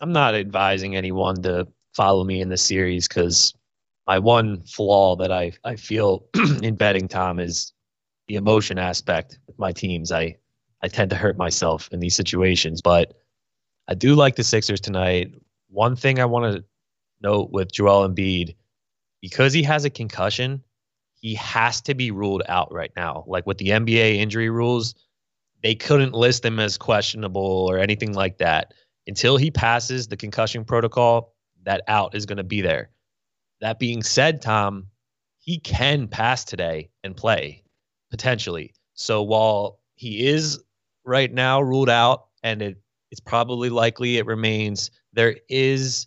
I'm 0.00 0.12
not 0.12 0.34
advising 0.34 0.94
anyone 0.94 1.42
to 1.42 1.66
follow 1.92 2.24
me 2.24 2.40
in 2.40 2.48
the 2.48 2.56
series 2.56 3.08
because 3.08 3.54
my 4.10 4.18
one 4.18 4.60
flaw 4.62 5.14
that 5.14 5.30
I, 5.30 5.52
I 5.62 5.76
feel 5.76 6.26
in 6.64 6.74
betting, 6.74 7.06
Tom, 7.06 7.38
is 7.38 7.72
the 8.26 8.34
emotion 8.34 8.76
aspect 8.76 9.38
with 9.46 9.56
my 9.56 9.70
teams. 9.70 10.10
I, 10.10 10.36
I 10.82 10.88
tend 10.88 11.10
to 11.10 11.16
hurt 11.16 11.38
myself 11.38 11.88
in 11.92 12.00
these 12.00 12.16
situations, 12.16 12.82
but 12.82 13.14
I 13.86 13.94
do 13.94 14.16
like 14.16 14.34
the 14.34 14.42
Sixers 14.42 14.80
tonight. 14.80 15.32
One 15.68 15.94
thing 15.94 16.18
I 16.18 16.24
want 16.24 16.52
to 16.52 16.64
note 17.22 17.52
with 17.52 17.70
Joel 17.70 18.08
Embiid, 18.08 18.56
because 19.20 19.52
he 19.52 19.62
has 19.62 19.84
a 19.84 19.90
concussion, 19.90 20.60
he 21.20 21.36
has 21.36 21.80
to 21.82 21.94
be 21.94 22.10
ruled 22.10 22.42
out 22.48 22.74
right 22.74 22.90
now. 22.96 23.22
Like 23.28 23.46
with 23.46 23.58
the 23.58 23.68
NBA 23.68 24.16
injury 24.16 24.50
rules, 24.50 24.96
they 25.62 25.76
couldn't 25.76 26.14
list 26.14 26.44
him 26.44 26.58
as 26.58 26.76
questionable 26.76 27.68
or 27.70 27.78
anything 27.78 28.12
like 28.12 28.38
that 28.38 28.74
until 29.06 29.36
he 29.36 29.52
passes 29.52 30.08
the 30.08 30.16
concussion 30.16 30.64
protocol, 30.64 31.36
that 31.62 31.82
out 31.86 32.16
is 32.16 32.26
going 32.26 32.38
to 32.38 32.42
be 32.42 32.60
there. 32.60 32.90
That 33.60 33.78
being 33.78 34.02
said, 34.02 34.40
Tom, 34.42 34.86
he 35.38 35.58
can 35.58 36.08
pass 36.08 36.44
today 36.44 36.90
and 37.04 37.16
play 37.16 37.62
potentially. 38.10 38.74
So 38.94 39.22
while 39.22 39.80
he 39.94 40.26
is 40.26 40.62
right 41.04 41.32
now 41.32 41.60
ruled 41.60 41.90
out 41.90 42.26
and 42.42 42.62
it, 42.62 42.80
it's 43.10 43.20
probably 43.20 43.70
likely 43.70 44.18
it 44.18 44.26
remains, 44.26 44.90
there 45.12 45.36
is 45.48 46.06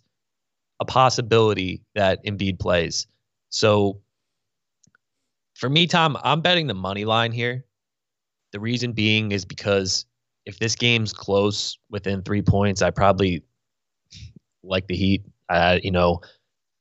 a 0.80 0.84
possibility 0.84 1.82
that 1.94 2.24
Embiid 2.24 2.58
plays. 2.58 3.06
So 3.50 4.00
for 5.54 5.68
me, 5.68 5.86
Tom, 5.86 6.16
I'm 6.22 6.40
betting 6.40 6.66
the 6.66 6.74
money 6.74 7.04
line 7.04 7.32
here. 7.32 7.64
The 8.52 8.60
reason 8.60 8.92
being 8.92 9.32
is 9.32 9.44
because 9.44 10.06
if 10.46 10.58
this 10.58 10.74
game's 10.74 11.12
close 11.12 11.78
within 11.90 12.22
three 12.22 12.42
points, 12.42 12.82
I 12.82 12.90
probably 12.90 13.42
like 14.62 14.86
the 14.86 14.96
Heat. 14.96 15.24
Uh, 15.48 15.78
you 15.82 15.90
know, 15.90 16.20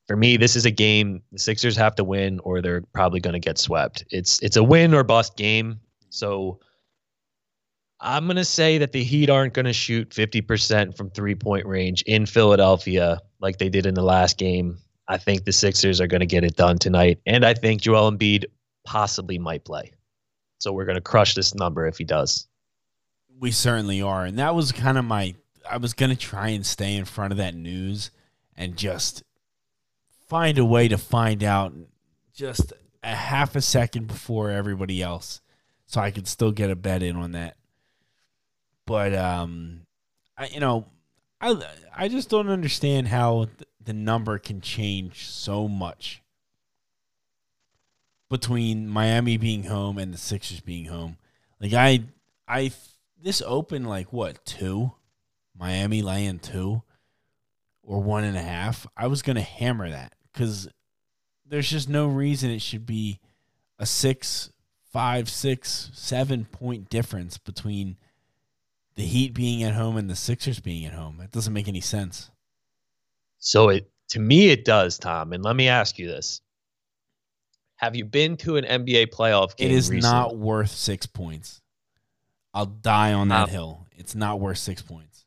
for 0.08 0.16
me, 0.16 0.38
this 0.38 0.56
is 0.56 0.66
a 0.66 0.72
game 0.72 1.22
the 1.32 1.40
Sixers 1.40 1.78
have 1.78 1.96
to 1.96 2.04
win, 2.04 2.40
or 2.44 2.62
they're 2.62 2.82
probably 2.94 3.20
going 3.20 3.34
to 3.34 3.40
get 3.40 3.58
swept. 3.58 4.04
It's 4.10 4.42
it's 4.42 4.58
a 4.58 4.64
win 4.64 4.94
or 4.94 5.04
bust 5.04 5.38
game. 5.38 5.80
So 6.10 6.60
I'm 8.00 8.26
going 8.26 8.38
to 8.38 8.46
say 8.46 8.78
that 8.80 8.92
the 8.92 9.04
Heat 9.04 9.30
aren't 9.30 9.54
going 9.54 9.66
to 9.66 9.74
shoot 9.74 10.10
50% 10.10 10.98
from 10.98 11.10
three 11.12 11.36
point 11.36 11.66
range 11.66 12.02
in 12.04 12.26
Philadelphia 12.26 13.20
like 13.40 13.58
they 13.58 13.70
did 13.70 13.86
in 13.86 13.94
the 13.94 14.04
last 14.04 14.38
game. 14.38 14.78
I 15.08 15.18
think 15.18 15.46
the 15.46 15.52
Sixers 15.52 16.02
are 16.02 16.08
going 16.08 16.22
to 16.22 16.26
get 16.26 16.44
it 16.44 16.56
done 16.56 16.78
tonight, 16.78 17.20
and 17.26 17.46
I 17.46 17.54
think 17.54 17.82
Joel 17.82 18.12
Embiid 18.12 18.46
possibly 18.86 19.38
might 19.38 19.64
play. 19.64 19.94
So 20.60 20.72
we're 20.72 20.86
going 20.86 20.96
to 20.96 21.02
crush 21.02 21.34
this 21.34 21.56
number 21.56 21.88
if 21.88 21.98
he 21.98 22.04
does. 22.04 22.48
We 23.40 23.52
certainly 23.52 24.02
are. 24.02 24.24
And 24.26 24.40
that 24.40 24.56
was 24.56 24.72
kind 24.72 24.98
of 24.98 25.06
my 25.06 25.36
I 25.70 25.78
was 25.78 25.94
going 25.94 26.10
to 26.10 26.16
try 26.16 26.50
and 26.50 26.66
stay 26.66 26.96
in 26.96 27.06
front 27.06 27.32
of 27.32 27.38
that 27.38 27.56
news 27.56 28.12
and 28.56 28.78
just 28.78 29.24
find 30.34 30.58
a 30.58 30.66
way 30.66 30.88
to 30.88 30.98
find 30.98 31.44
out 31.44 31.76
just 32.34 32.74
a 33.04 33.16
half 33.16 33.56
a 33.56 33.62
second 33.62 34.08
before 34.08 34.50
everybody 34.50 35.00
else 35.00 35.42
so 35.86 36.02
I 36.02 36.10
could 36.10 36.28
still 36.28 36.52
get 36.52 36.72
a 36.72 36.76
bet 36.76 37.04
in 37.04 37.16
on 37.16 37.34
that. 37.34 37.56
But 38.88 39.14
um 39.14 39.82
I 40.36 40.48
you 40.48 40.60
know, 40.60 40.88
I 41.40 41.56
I 41.96 42.08
just 42.08 42.32
don't 42.32 42.50
understand 42.50 43.10
how 43.10 43.46
the 43.80 43.94
number 43.94 44.40
can 44.40 44.60
change 44.60 45.30
so 45.30 45.68
much 45.68 46.24
between 48.28 48.88
Miami 48.88 49.38
being 49.38 49.66
home 49.66 50.00
and 50.00 50.12
the 50.12 50.18
Sixers 50.18 50.62
being 50.62 50.86
home. 50.86 51.18
Like 51.62 51.74
I 51.74 52.06
I 52.48 52.72
this 53.22 53.44
open 53.46 53.86
like 53.86 54.12
what 54.12 54.44
two, 54.46 54.94
Miami 55.56 56.02
laying 56.02 56.40
two, 56.40 56.82
or 57.84 58.02
one 58.02 58.24
and 58.24 58.36
a 58.36 58.42
half. 58.42 58.88
I 58.98 59.06
was 59.06 59.22
gonna 59.22 59.42
hammer 59.42 59.92
that 59.92 60.16
because 60.34 60.68
there's 61.46 61.70
just 61.70 61.88
no 61.88 62.08
reason 62.08 62.50
it 62.50 62.62
should 62.62 62.86
be 62.86 63.20
a 63.80 63.86
six, 63.86 64.52
five, 64.92 65.30
six, 65.30 65.92
seven 65.94 66.46
point 66.46 66.90
difference 66.90 67.38
between 67.38 67.98
the 68.96 69.04
Heat 69.04 69.34
being 69.34 69.64
at 69.64 69.74
home 69.74 69.98
and 69.98 70.10
the 70.10 70.16
Sixers 70.16 70.60
being 70.60 70.86
at 70.86 70.94
home. 70.94 71.20
It 71.22 71.32
doesn't 71.32 71.54
make 71.54 71.68
any 71.68 71.82
sense. 71.82 72.30
So 73.40 73.70
it 73.70 73.90
to 74.10 74.20
me 74.20 74.50
it 74.50 74.66
does, 74.66 74.98
Tom. 74.98 75.34
And 75.34 75.44
let 75.44 75.56
me 75.56 75.68
ask 75.68 75.98
you 75.98 76.08
this. 76.08 76.42
Have 77.76 77.96
you 77.96 78.06
been 78.06 78.38
to 78.38 78.58
an 78.58 78.64
NBA 78.64 79.08
playoff 79.08 79.58
game? 79.58 79.70
It 79.70 79.74
is 79.74 79.90
recently? 79.90 80.18
not 80.18 80.38
worth 80.38 80.72
six 80.72 81.06
points. 81.06 81.62
I'll 82.54 82.68
die 82.68 83.14
on 83.14 83.30
that 83.30 83.50
hill. 83.50 83.88
It's 83.92 84.16
not 84.16 84.40
worth 84.40 84.60
six 84.60 84.82
points 84.82 85.26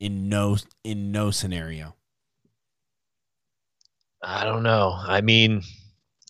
in 0.00 0.28
no 0.28 0.56
in 0.82 1.12
no 1.12 1.30
scenario. 1.30 1.94
I 4.24 4.44
don't 4.44 4.62
know. 4.62 4.94
I 4.98 5.20
mean, 5.20 5.62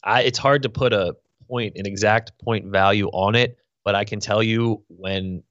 I 0.05 0.23
it's 0.23 0.39
hard 0.39 0.63
to 0.63 0.69
put 0.69 0.93
a 0.93 1.17
point, 1.49 1.75
an 1.77 1.87
exact 1.87 2.33
point 2.43 2.67
value 2.67 3.09
on 3.09 3.35
it, 3.37 3.59
but 3.85 3.95
I 3.95 4.05
can 4.05 4.21
tell 4.21 4.43
you 4.43 4.83
when 4.89 5.43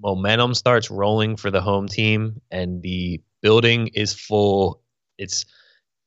momentum 0.00 0.54
starts 0.54 0.90
rolling 0.90 1.36
for 1.36 1.50
the 1.50 1.60
home 1.60 1.88
team 1.88 2.40
and 2.50 2.82
the 2.82 3.22
building 3.42 3.88
is 3.94 4.14
full, 4.14 4.82
it's 5.18 5.44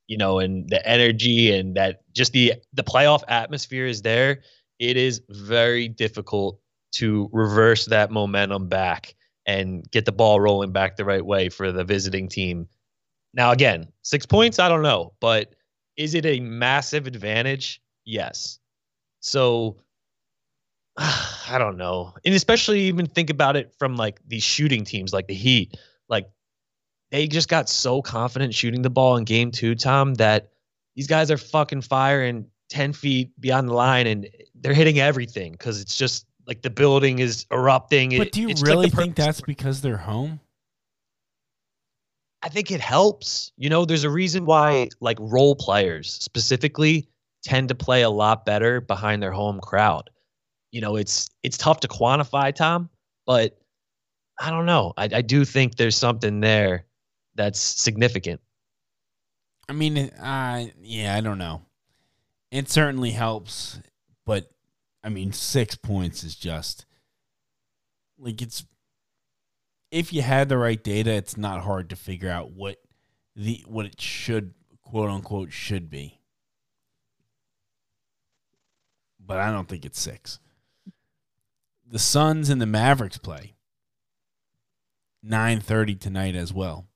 you 0.08 0.18
know, 0.18 0.40
and 0.40 0.70
the 0.70 0.86
energy 0.88 1.54
and 1.58 1.75
that 1.78 2.02
just 2.14 2.34
the 2.34 2.54
the 2.74 2.84
playoff 2.84 3.24
atmosphere 3.28 3.86
is 3.88 4.02
there. 4.02 4.42
It 4.80 4.98
is 4.98 5.22
very 5.30 5.88
difficult 5.88 6.60
to 6.94 7.30
reverse 7.34 7.86
that 7.88 8.12
momentum 8.12 8.68
back. 8.70 9.16
and 9.48 9.90
get 9.92 10.06
the 10.06 10.12
ball 10.12 10.40
rolling 10.42 10.72
back 10.72 10.98
the 10.98 11.06
right 11.06 11.25
way 11.25 11.50
for 11.50 11.72
the 11.72 11.84
visiting 11.84 12.28
team. 12.30 12.68
Now, 13.34 13.52
again, 13.52 13.92
six 14.02 14.25
points, 14.25 14.60
I 14.60 14.70
don't 14.70 14.82
know, 14.82 15.14
but 15.20 15.54
is 15.98 16.14
it 16.14 16.25
a 16.25 16.40
massive 16.40 17.08
advantage? 17.08 17.82
Yes. 18.06 18.60
So 19.20 19.78
I 20.98 21.58
don't 21.58 21.78
know. 21.78 22.14
And 22.25 22.34
especially 22.34 22.82
even 22.82 23.06
think 23.06 23.30
about 23.30 23.56
it 23.56 23.74
from 23.78 23.96
like 23.96 24.20
these 24.28 24.44
shooting 24.44 24.84
teams 24.86 25.14
like 25.14 25.28
the 25.28 25.34
Heat. 25.34 25.75
Like 26.08 26.30
they 27.12 27.28
just 27.28 27.50
got 27.50 27.70
so 27.70 28.02
confident 28.02 28.54
shooting 28.54 28.82
the 28.82 28.90
ball 28.90 29.18
in 29.18 29.24
game 29.24 29.52
two, 29.52 29.75
Tom, 29.75 30.16
that 30.16 30.52
these 30.96 31.08
guys 31.08 31.32
are 31.32 31.38
fucking 31.38 31.82
firing 31.82 32.48
10 32.70 32.94
feet 32.94 33.40
beyond 33.40 33.70
the 33.70 33.74
line 33.74 34.08
and 34.08 34.28
they're 34.56 34.74
hitting 34.74 35.00
everything 35.00 35.52
because 35.52 35.82
it's 35.82 35.98
just 35.98 36.25
like 36.48 36.62
the 36.62 36.70
building 36.70 37.20
is 37.20 37.46
erupting. 37.52 38.18
But 38.18 38.32
do 38.32 38.42
you 38.42 38.50
it's 38.50 38.62
really 38.62 38.88
like 38.88 38.94
think 38.94 39.16
that's 39.16 39.42
because 39.42 39.82
they're 39.82 39.98
home? 39.98 40.40
I 42.46 42.50
think 42.50 42.70
it 42.70 42.80
helps. 42.80 43.52
You 43.58 43.70
know, 43.70 43.86
there's 43.86 44.04
a 44.04 44.10
reason 44.10 44.46
why 44.46 44.90
like 45.02 45.18
role 45.20 45.56
players 45.56 46.14
specifically 46.14 47.10
tend 47.44 47.70
to 47.70 47.75
play 47.75 48.04
a 48.04 48.10
lot 48.10 48.46
better 48.46 48.82
behind 48.82 49.24
their 49.24 49.32
home 49.32 49.60
crowd. 49.60 50.12
You 50.72 50.82
know, 50.82 50.96
it's 50.96 51.28
it's 51.42 51.58
tough 51.58 51.80
to 51.80 51.88
quantify, 51.88 52.54
Tom, 52.54 52.90
but 53.25 53.58
I 54.40 54.52
don't 54.52 54.68
know. 54.68 54.94
I, 54.96 55.10
I 55.12 55.22
do 55.24 55.44
think 55.44 55.75
there's 55.75 55.98
something 55.98 56.40
there 56.40 56.86
that's 57.34 57.60
significant. 57.60 58.42
I 59.68 59.74
mean, 59.74 59.98
uh, 59.98 60.68
yeah, 60.80 61.16
I 61.16 61.22
don't 61.22 61.40
know. 61.40 61.64
It 62.52 62.70
certainly 62.70 63.12
helps, 63.12 63.80
but 64.24 64.52
I 65.04 65.10
mean, 65.10 65.34
six 65.34 65.75
points 65.75 66.24
is 66.24 66.36
just 66.36 66.86
like 68.20 68.40
it's. 68.44 68.66
If 69.96 70.12
you 70.12 70.24
had 70.24 70.50
the 70.50 70.58
right 70.58 70.84
data, 70.84 71.12
it's 71.12 71.38
not 71.38 71.62
hard 71.62 71.90
to 71.90 71.96
figure 71.96 72.30
out 72.30 72.52
what 72.52 72.80
the 73.34 73.64
what 73.66 73.86
it 73.86 74.02
should 74.02 74.54
quote 74.82 75.10
unquote 75.10 75.54
should 75.54 75.90
be. 75.90 76.20
But 79.25 79.38
I 79.38 79.54
don't 79.54 79.70
think 79.70 79.86
it's 79.86 80.02
six. 80.02 80.40
The 81.90 81.98
Suns 81.98 82.50
and 82.50 82.60
the 82.60 82.66
Mavericks 82.66 83.18
play 83.18 83.54
nine 85.24 85.62
thirty 85.62 85.96
tonight 85.96 86.36
as 86.36 86.52
well. 86.52 86.88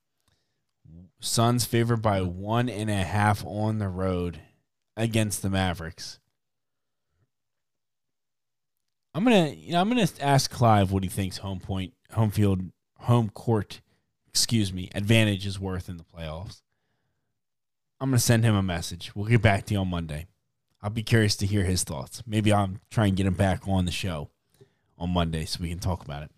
Suns 1.20 1.64
favored 1.64 2.02
by 2.02 2.20
one 2.20 2.68
and 2.68 2.90
a 2.90 3.02
half 3.02 3.42
on 3.46 3.78
the 3.78 3.88
road 3.88 4.42
against 4.94 5.40
the 5.40 5.48
Mavericks. 5.48 6.18
I'm 9.14 9.24
gonna, 9.24 9.48
you 9.48 9.72
know, 9.72 9.80
I'm 9.80 9.88
gonna 9.88 10.06
ask 10.20 10.50
Clive 10.50 10.92
what 10.92 11.02
he 11.02 11.08
thinks 11.08 11.38
home 11.38 11.60
point, 11.60 11.94
home 12.12 12.30
field, 12.30 12.60
home 13.00 13.30
court, 13.30 13.80
excuse 14.28 14.72
me, 14.72 14.88
advantage 14.94 15.46
is 15.46 15.58
worth 15.58 15.88
in 15.88 15.96
the 15.96 16.04
playoffs. 16.04 16.62
I'm 18.00 18.10
gonna 18.10 18.18
send 18.18 18.44
him 18.44 18.54
a 18.54 18.62
message. 18.62 19.14
We'll 19.14 19.26
get 19.26 19.42
back 19.42 19.66
to 19.66 19.74
you 19.74 19.80
on 19.80 19.88
Monday. 19.88 20.26
I'll 20.82 20.90
be 20.90 21.02
curious 21.02 21.36
to 21.36 21.46
hear 21.46 21.64
his 21.64 21.84
thoughts. 21.84 22.22
Maybe 22.26 22.52
I'll 22.52 22.70
try 22.90 23.06
and 23.06 23.16
get 23.16 23.26
him 23.26 23.34
back 23.34 23.68
on 23.68 23.84
the 23.84 23.92
show 23.92 24.30
on 24.98 25.10
Monday 25.10 25.44
so 25.44 25.58
we 25.60 25.68
can 25.68 25.78
talk 25.78 26.02
about 26.02 26.22
it. 26.22 26.30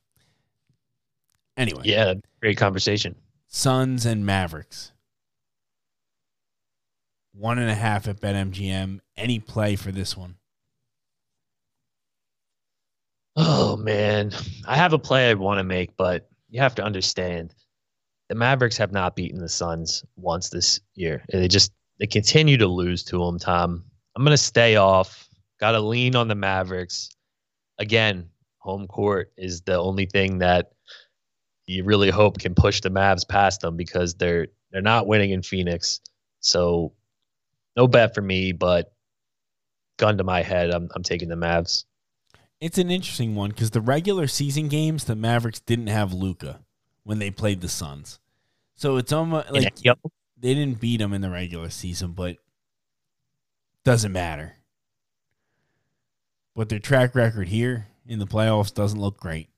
Anyway, 1.57 1.83
Yeah, 1.85 2.15
great 2.41 2.57
conversation. 2.57 3.15
Suns 3.47 4.07
and 4.07 4.27
Mavericks. 4.27 4.93
One 7.35 7.59
and 7.59 7.71
a 7.71 7.75
half 7.75 8.09
at 8.09 8.21
BetMGM. 8.21 9.01
Any 9.17 9.39
play 9.39 9.77
for 9.77 9.93
this 9.93 10.17
one? 10.17 10.37
Oh 13.37 13.77
man, 13.77 14.33
I 14.67 14.77
have 14.77 14.93
a 14.93 14.99
play 14.99 15.31
I 15.31 15.35
want 15.35 15.59
to 15.59 15.65
make, 15.65 15.97
but 15.97 16.29
you 16.53 16.61
have 16.61 16.75
to 16.77 16.85
understand 16.85 17.55
the 18.29 18.35
Mavericks 18.35 18.77
have 18.77 18.93
not 18.93 19.17
beaten 19.17 19.41
the 19.41 19.49
Suns 19.49 20.05
once 20.17 20.51
this 20.51 20.81
year. 20.95 21.25
They 21.33 21.49
just 21.49 21.73
they 21.99 22.07
continue 22.07 22.59
to 22.59 22.69
lose 22.69 23.03
to 23.05 23.19
them. 23.19 23.39
Tom, 23.39 23.85
I'm 24.15 24.23
gonna 24.23 24.37
stay 24.37 24.77
off. 24.77 25.29
Got 25.59 25.73
to 25.73 25.81
lean 25.81 26.15
on 26.15 26.29
the 26.29 26.35
Mavericks. 26.35 27.09
Again, 27.79 28.29
home 28.59 28.87
court 28.87 29.33
is 29.37 29.63
the 29.63 29.77
only 29.77 30.07
thing 30.07 30.39
that 30.39 30.73
you 31.67 31.85
really 31.85 32.11
hope 32.11 32.39
can 32.39 32.55
push 32.55 32.81
the 32.81 32.91
Mavs 32.91 33.27
past 33.27 33.61
them 33.63 33.77
because 33.77 34.15
they're 34.15 34.49
they're 34.71 34.83
not 34.83 35.07
winning 35.07 35.31
in 35.31 35.43
Phoenix. 35.43 36.01
So 36.41 36.93
no 37.77 37.87
bet 37.87 38.15
for 38.15 38.23
me, 38.23 38.53
but 38.53 38.93
gun 39.99 40.19
to 40.19 40.25
my 40.25 40.43
head, 40.43 40.71
I'm 40.71 40.91
I'm 40.95 41.03
taking 41.03 41.29
the 41.29 41.35
Mavs. 41.37 41.85
It's 42.63 42.79
an 42.79 42.93
interesting 42.93 43.35
one 43.35 43.51
because 43.51 43.73
the 43.73 43.81
regular 43.81 44.29
season 44.29 44.69
games, 44.69 45.03
the 45.03 45.17
Mavericks 45.17 45.59
didn't 45.59 45.89
have 45.89 46.13
Luka 46.13 46.61
when 47.03 47.19
they 47.19 47.29
played 47.29 47.61
the 47.61 47.69
Suns, 47.69 48.21
so 48.77 48.99
it's 48.99 49.13
almost 49.13 49.51
like 49.51 49.85
yep. 49.85 49.99
they 50.39 50.55
didn't 50.55 50.79
beat 50.79 50.99
them 50.99 51.13
in 51.13 51.23
the 51.23 51.29
regular 51.29 51.71
season, 51.71 52.13
but 52.13 52.37
doesn't 53.85 54.13
matter. 54.13 54.59
But 56.55 56.69
their 56.69 56.79
track 56.79 57.17
record 57.17 57.49
here 57.49 57.89
in 58.07 58.21
the 58.21 58.29
playoffs 58.29 58.73
doesn't 58.73 59.01
look 59.01 59.19
great. 59.19 59.49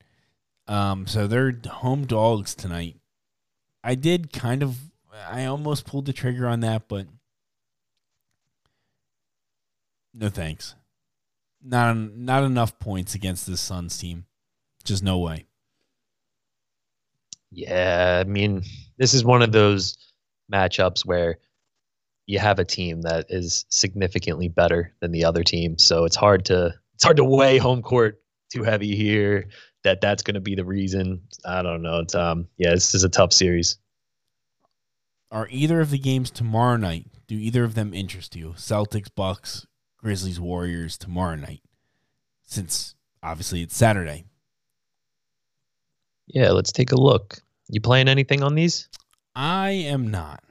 Um, 0.67 1.07
so 1.07 1.27
they're 1.27 1.55
home 1.67 2.07
dogs 2.07 2.55
tonight. 2.55 2.97
I 3.83 3.97
did 3.97 4.33
kind 4.33 4.63
of, 4.63 4.79
I 5.29 5.45
almost 5.45 5.85
pulled 5.85 6.07
the 6.07 6.15
trigger 6.15 6.47
on 6.47 6.61
that, 6.61 6.89
but 6.89 7.07
no 10.15 10.31
thanks. 10.31 10.75
Not 11.65 11.97
not 11.97 12.45
enough 12.45 12.79
points 12.79 13.15
against 13.15 13.47
this 13.47 13.61
Suns 13.61 13.97
team. 13.97 14.27
Just 14.85 15.03
no 15.03 15.19
way. 15.19 15.47
Yeah, 17.51 18.23
I 18.25 18.29
mean, 18.29 18.63
this 18.99 19.15
is 19.15 19.25
one 19.25 19.41
of 19.41 19.53
those 19.53 19.97
matchups 20.53 21.07
where 21.07 21.39
you 22.27 22.39
have 22.39 22.59
a 22.59 22.65
team 22.65 23.03
that 23.03 23.27
is 23.31 23.65
significantly 23.71 24.49
better 24.49 24.93
than 25.01 25.13
the 25.13 25.25
other 25.25 25.43
team, 25.43 25.79
so 25.79 26.05
it's 26.05 26.17
hard 26.17 26.45
to 26.47 26.75
it's 26.95 27.05
hard 27.05 27.17
to 27.17 27.25
weigh 27.25 27.59
home 27.59 27.81
court 27.83 28.21
too 28.53 28.63
heavy 28.63 28.95
here. 28.95 29.49
That 29.85 30.01
that's 30.01 30.23
going 30.23 30.35
to 30.35 30.41
be 30.41 30.55
the 30.55 30.65
reason. 30.65 31.23
I 31.45 31.63
don't 31.63 31.83
know. 31.83 32.01
It's, 32.01 32.15
um, 32.15 32.49
yeah, 32.57 32.71
this 32.71 32.95
is 32.95 33.05
a 33.05 33.09
tough 33.09 33.33
series. 33.33 33.79
Are 35.31 35.49
either 35.51 35.81
of 35.81 35.91
the 35.91 35.99
games 35.99 36.31
tomorrow 36.31 36.77
night? 36.77 37.07
Do 37.27 37.35
either 37.35 37.65
of 37.65 37.75
them 37.75 37.93
interest 37.93 38.37
you? 38.37 38.55
Celtics, 38.57 39.09
Bucks, 39.15 39.67
Grizzlies, 40.05 40.39
Warriors 40.39 40.99
tomorrow 40.99 41.35
night. 41.35 41.63
Since 42.43 42.95
obviously 43.23 43.63
it's 43.63 43.75
Saturday. 43.75 44.27
Yeah, 46.27 46.51
let's 46.51 46.73
take 46.73 46.93
a 46.93 47.01
look. 47.01 47.39
You 47.71 47.81
playing 47.81 48.09
anything 48.09 48.43
on 48.43 48.55
these? 48.55 48.91
I 49.35 49.71
am 49.71 50.11
not. 50.11 50.45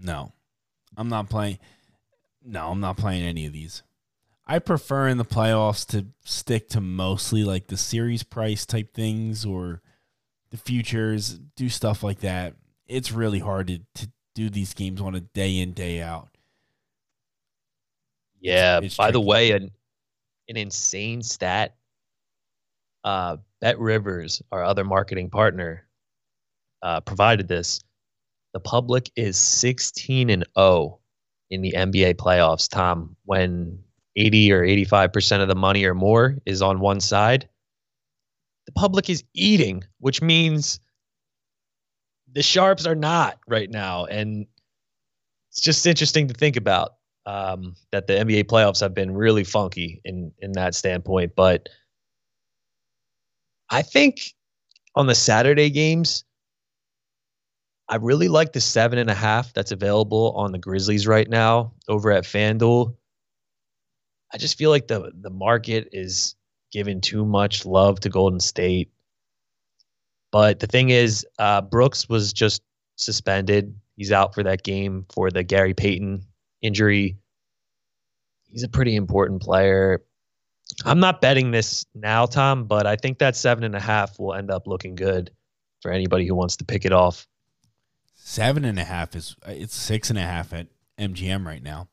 No. 0.00 0.32
I'm 0.96 1.08
not 1.08 1.28
playing. 1.28 1.58
No, 2.44 2.70
I'm 2.70 2.78
not 2.78 2.96
playing 2.96 3.24
any 3.24 3.44
of 3.44 3.52
these. 3.52 3.82
I 4.46 4.60
prefer 4.60 5.08
in 5.08 5.18
the 5.18 5.24
playoffs 5.24 5.84
to 5.88 6.06
stick 6.24 6.68
to 6.70 6.80
mostly 6.80 7.42
like 7.42 7.66
the 7.66 7.76
series 7.76 8.22
price 8.22 8.64
type 8.64 8.94
things 8.94 9.44
or 9.44 9.82
the 10.50 10.56
futures, 10.56 11.40
do 11.56 11.68
stuff 11.68 12.04
like 12.04 12.20
that. 12.20 12.54
It's 12.86 13.10
really 13.10 13.40
hard 13.40 13.66
to, 13.66 13.80
to 13.96 14.10
do 14.36 14.48
these 14.48 14.74
games 14.74 15.00
on 15.00 15.16
a 15.16 15.20
day 15.20 15.58
in, 15.58 15.72
day 15.72 16.00
out. 16.00 16.29
Yeah. 18.40 18.80
it's 18.82 18.96
by 18.96 19.10
the 19.10 19.20
way, 19.20 19.52
an 19.52 19.70
an 20.48 20.56
insane 20.56 21.22
stat. 21.22 21.76
Uh, 23.02 23.38
Bet 23.60 23.78
Rivers, 23.78 24.42
our 24.52 24.62
other 24.62 24.84
marketing 24.84 25.30
partner, 25.30 25.86
uh, 26.82 27.00
provided 27.00 27.48
this. 27.48 27.80
The 28.52 28.60
public 28.60 29.10
is 29.16 29.38
16 29.38 30.28
and 30.28 30.44
0 30.58 30.98
in 31.50 31.62
the 31.62 31.72
NBA 31.72 32.14
playoffs. 32.14 32.68
Tom, 32.68 33.16
when 33.24 33.78
80 34.16 34.52
or 34.52 34.64
85 34.64 35.12
percent 35.12 35.42
of 35.42 35.48
the 35.48 35.54
money 35.54 35.84
or 35.84 35.94
more 35.94 36.36
is 36.44 36.62
on 36.62 36.80
one 36.80 37.00
side, 37.00 37.48
the 38.66 38.72
public 38.72 39.08
is 39.08 39.24
eating, 39.34 39.84
which 39.98 40.20
means 40.20 40.80
the 42.32 42.42
sharps 42.42 42.86
are 42.86 42.94
not 42.94 43.38
right 43.46 43.70
now, 43.70 44.04
and 44.04 44.46
it's 45.50 45.60
just 45.60 45.86
interesting 45.86 46.28
to 46.28 46.34
think 46.34 46.56
about 46.56 46.94
um, 47.26 47.74
that 47.92 48.06
the 48.06 48.14
NBA 48.14 48.44
playoffs 48.44 48.80
have 48.80 48.94
been 48.94 49.12
really 49.14 49.44
funky 49.44 50.00
in 50.04 50.32
in 50.38 50.52
that 50.52 50.74
standpoint. 50.74 51.34
But 51.36 51.68
I 53.70 53.82
think 53.82 54.34
on 54.94 55.06
the 55.06 55.14
Saturday 55.14 55.70
games, 55.70 56.24
I 57.88 57.96
really 57.96 58.28
like 58.28 58.52
the 58.52 58.60
seven 58.60 58.98
and 58.98 59.10
a 59.10 59.14
half 59.14 59.52
that's 59.52 59.72
available 59.72 60.32
on 60.36 60.52
the 60.52 60.58
Grizzlies 60.58 61.06
right 61.06 61.28
now 61.28 61.72
over 61.88 62.10
at 62.10 62.24
FanDuel. 62.24 62.94
I 64.32 64.38
just 64.38 64.56
feel 64.56 64.70
like 64.70 64.86
the 64.86 65.12
the 65.20 65.30
market 65.30 65.88
is 65.92 66.36
giving 66.72 67.00
too 67.00 67.24
much 67.24 67.66
love 67.66 68.00
to 68.00 68.08
Golden 68.08 68.40
State. 68.40 68.90
But 70.30 70.60
the 70.60 70.68
thing 70.68 70.90
is, 70.90 71.26
uh, 71.40 71.60
Brooks 71.62 72.08
was 72.08 72.32
just 72.32 72.62
suspended. 72.96 73.74
He's 73.96 74.12
out 74.12 74.34
for 74.34 74.44
that 74.44 74.62
game 74.62 75.04
for 75.12 75.30
the 75.30 75.42
Gary 75.42 75.74
Payton 75.74 76.24
injury. 76.62 77.16
He's 78.50 78.62
a 78.62 78.68
pretty 78.68 78.96
important 78.96 79.42
player. 79.42 80.02
I'm 80.84 81.00
not 81.00 81.20
betting 81.20 81.50
this 81.50 81.84
now, 81.94 82.26
Tom, 82.26 82.64
but 82.64 82.86
I 82.86 82.96
think 82.96 83.18
that 83.18 83.36
seven 83.36 83.64
and 83.64 83.74
a 83.74 83.80
half 83.80 84.18
will 84.18 84.34
end 84.34 84.50
up 84.50 84.66
looking 84.66 84.94
good 84.94 85.30
for 85.82 85.90
anybody 85.90 86.26
who 86.26 86.34
wants 86.34 86.56
to 86.56 86.64
pick 86.64 86.84
it 86.84 86.92
off. 86.92 87.26
Seven 88.14 88.64
and 88.64 88.78
a 88.78 88.84
half 88.84 89.16
is 89.16 89.34
it's 89.46 89.74
six 89.74 90.10
and 90.10 90.18
a 90.18 90.22
half 90.22 90.52
at 90.52 90.68
MGM 90.98 91.44
right 91.44 91.62
now. 91.62 91.88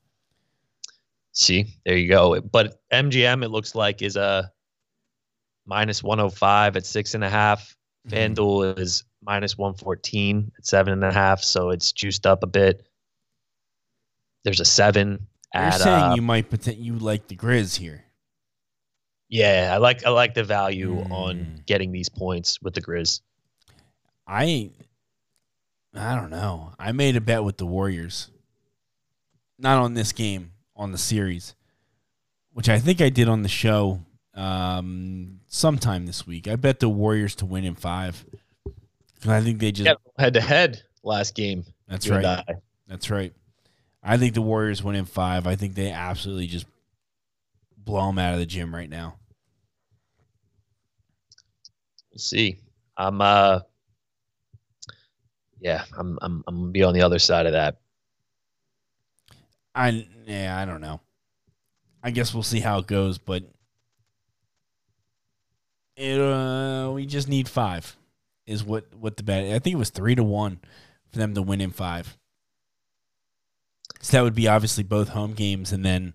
See, 1.32 1.68
there 1.86 1.96
you 1.96 2.10
go. 2.10 2.42
But 2.42 2.80
MGM, 2.92 3.44
it 3.44 3.50
looks 3.50 3.76
like, 3.76 4.02
is 4.02 4.16
a 4.16 4.52
minus 5.66 6.02
105 6.04 6.76
at 6.78 6.86
six 6.86 7.14
and 7.14 7.24
a 7.24 7.30
half. 7.30 7.76
Mhm. 8.08 8.36
FanDuel 8.36 8.80
is 8.80 9.04
minus 9.22 9.58
114 9.58 10.52
at 10.58 10.66
seven 10.66 10.94
and 10.94 11.04
a 11.04 11.14
half. 11.14 11.44
So 11.44 11.70
it's 11.70 11.92
juiced 11.92 12.26
up 12.26 12.44
a 12.44 12.48
bit. 12.48 12.88
There's 14.48 14.62
a 14.62 14.66
seven 14.66 15.28
You're 15.54 15.62
at, 15.64 15.74
saying 15.82 16.04
uh, 16.04 16.16
you 16.16 16.22
might 16.22 16.50
poten- 16.50 16.82
you 16.82 16.98
like 16.98 17.28
the 17.28 17.36
Grizz 17.36 17.76
here. 17.76 18.06
yeah, 19.28 19.72
I 19.74 19.78
like, 19.78 20.06
I 20.06 20.10
like 20.10 20.36
the 20.36 20.44
value 20.46 21.02
on 21.12 21.36
Mm. 21.36 21.66
getting 21.66 21.92
these 21.92 22.08
points 22.08 22.62
with 22.62 22.74
the 22.74 22.82
Grizz. 22.82 23.20
I 24.26 24.72
I 25.94 26.16
don't 26.16 26.30
know. 26.30 26.72
I 26.80 26.94
made 26.94 27.18
a 27.18 27.22
bet 27.22 27.44
with 27.44 27.58
the 27.58 27.66
Warriors. 27.66 28.30
Not 29.60 29.80
on 29.80 29.96
this 29.96 30.14
game, 30.14 30.52
on 30.78 30.94
the 30.94 30.98
series, 30.98 31.54
which 32.54 32.70
I 32.70 32.80
think 32.80 33.02
I 33.02 33.10
did 33.10 33.28
on 33.28 33.42
the 33.42 33.50
show 33.50 34.00
um, 34.34 35.42
sometime 35.48 36.06
this 36.06 36.26
week. 36.26 36.48
I 36.48 36.56
bet 36.56 36.80
the 36.80 36.88
Warriors 36.88 37.36
to 37.36 37.46
win 37.46 37.66
in 37.66 37.76
five. 37.76 38.24
I 39.28 39.42
think 39.42 39.60
they 39.60 39.74
just 39.74 39.88
Yeah, 39.88 39.96
head 40.18 40.36
to 40.36 40.42
head 40.42 40.84
last 41.04 41.36
game. 41.36 41.66
that's 41.86 42.08
right. 42.08 42.46
That's 42.88 43.10
right. 43.10 43.34
I 44.08 44.18
think 44.18 44.34
the 44.34 44.42
Warriors 44.42 44.82
win 44.82 44.96
in 44.96 45.04
five. 45.04 45.46
I 45.46 45.58
think 45.58 45.76
they 45.76 45.92
absolutely 45.92 46.48
just 46.48 46.66
blow 47.78 48.08
them 48.08 48.18
out 48.18 48.34
of 48.34 48.40
the 48.40 48.46
gym 48.46 48.74
right 48.74 48.90
now. 48.90 49.16
We'll 52.12 52.20
see. 52.20 52.58
I'm 52.96 53.20
uh 53.20 53.60
yeah, 55.60 55.84
I'm 55.98 56.18
I'm 56.22 56.42
I'm 56.48 56.56
gonna 56.58 56.72
be 56.72 56.84
on 56.84 56.94
the 56.94 57.02
other 57.02 57.20
side 57.20 57.48
of 57.48 57.52
that. 57.52 57.82
I 59.76 60.08
yeah, 60.26 60.58
I 60.58 60.64
don't 60.64 60.82
know. 60.82 61.02
I 62.02 62.12
guess 62.12 62.34
we'll 62.34 62.44
see 62.44 62.62
how 62.62 62.80
it 62.80 62.88
goes, 62.88 63.18
but 63.18 63.44
it 65.98 66.18
uh, 66.22 66.92
we 66.94 67.06
just 67.06 67.28
need 67.28 67.50
five, 67.50 67.98
is 68.46 68.64
what 68.64 68.86
what 68.96 69.18
the 69.18 69.24
bet. 69.24 69.54
I 69.54 69.60
think 69.60 69.74
it 69.74 69.80
was 69.80 69.90
three 69.90 70.16
to 70.16 70.24
one 70.24 70.62
for 71.12 71.18
them 71.18 71.34
to 71.34 71.42
win 71.42 71.60
in 71.60 71.72
five. 71.72 72.18
So 74.08 74.16
that 74.16 74.24
would 74.24 74.36
be 74.36 74.48
obviously 74.48 74.86
both 74.86 75.10
home 75.10 75.34
games, 75.34 75.74
and 75.74 75.84
then 75.84 76.14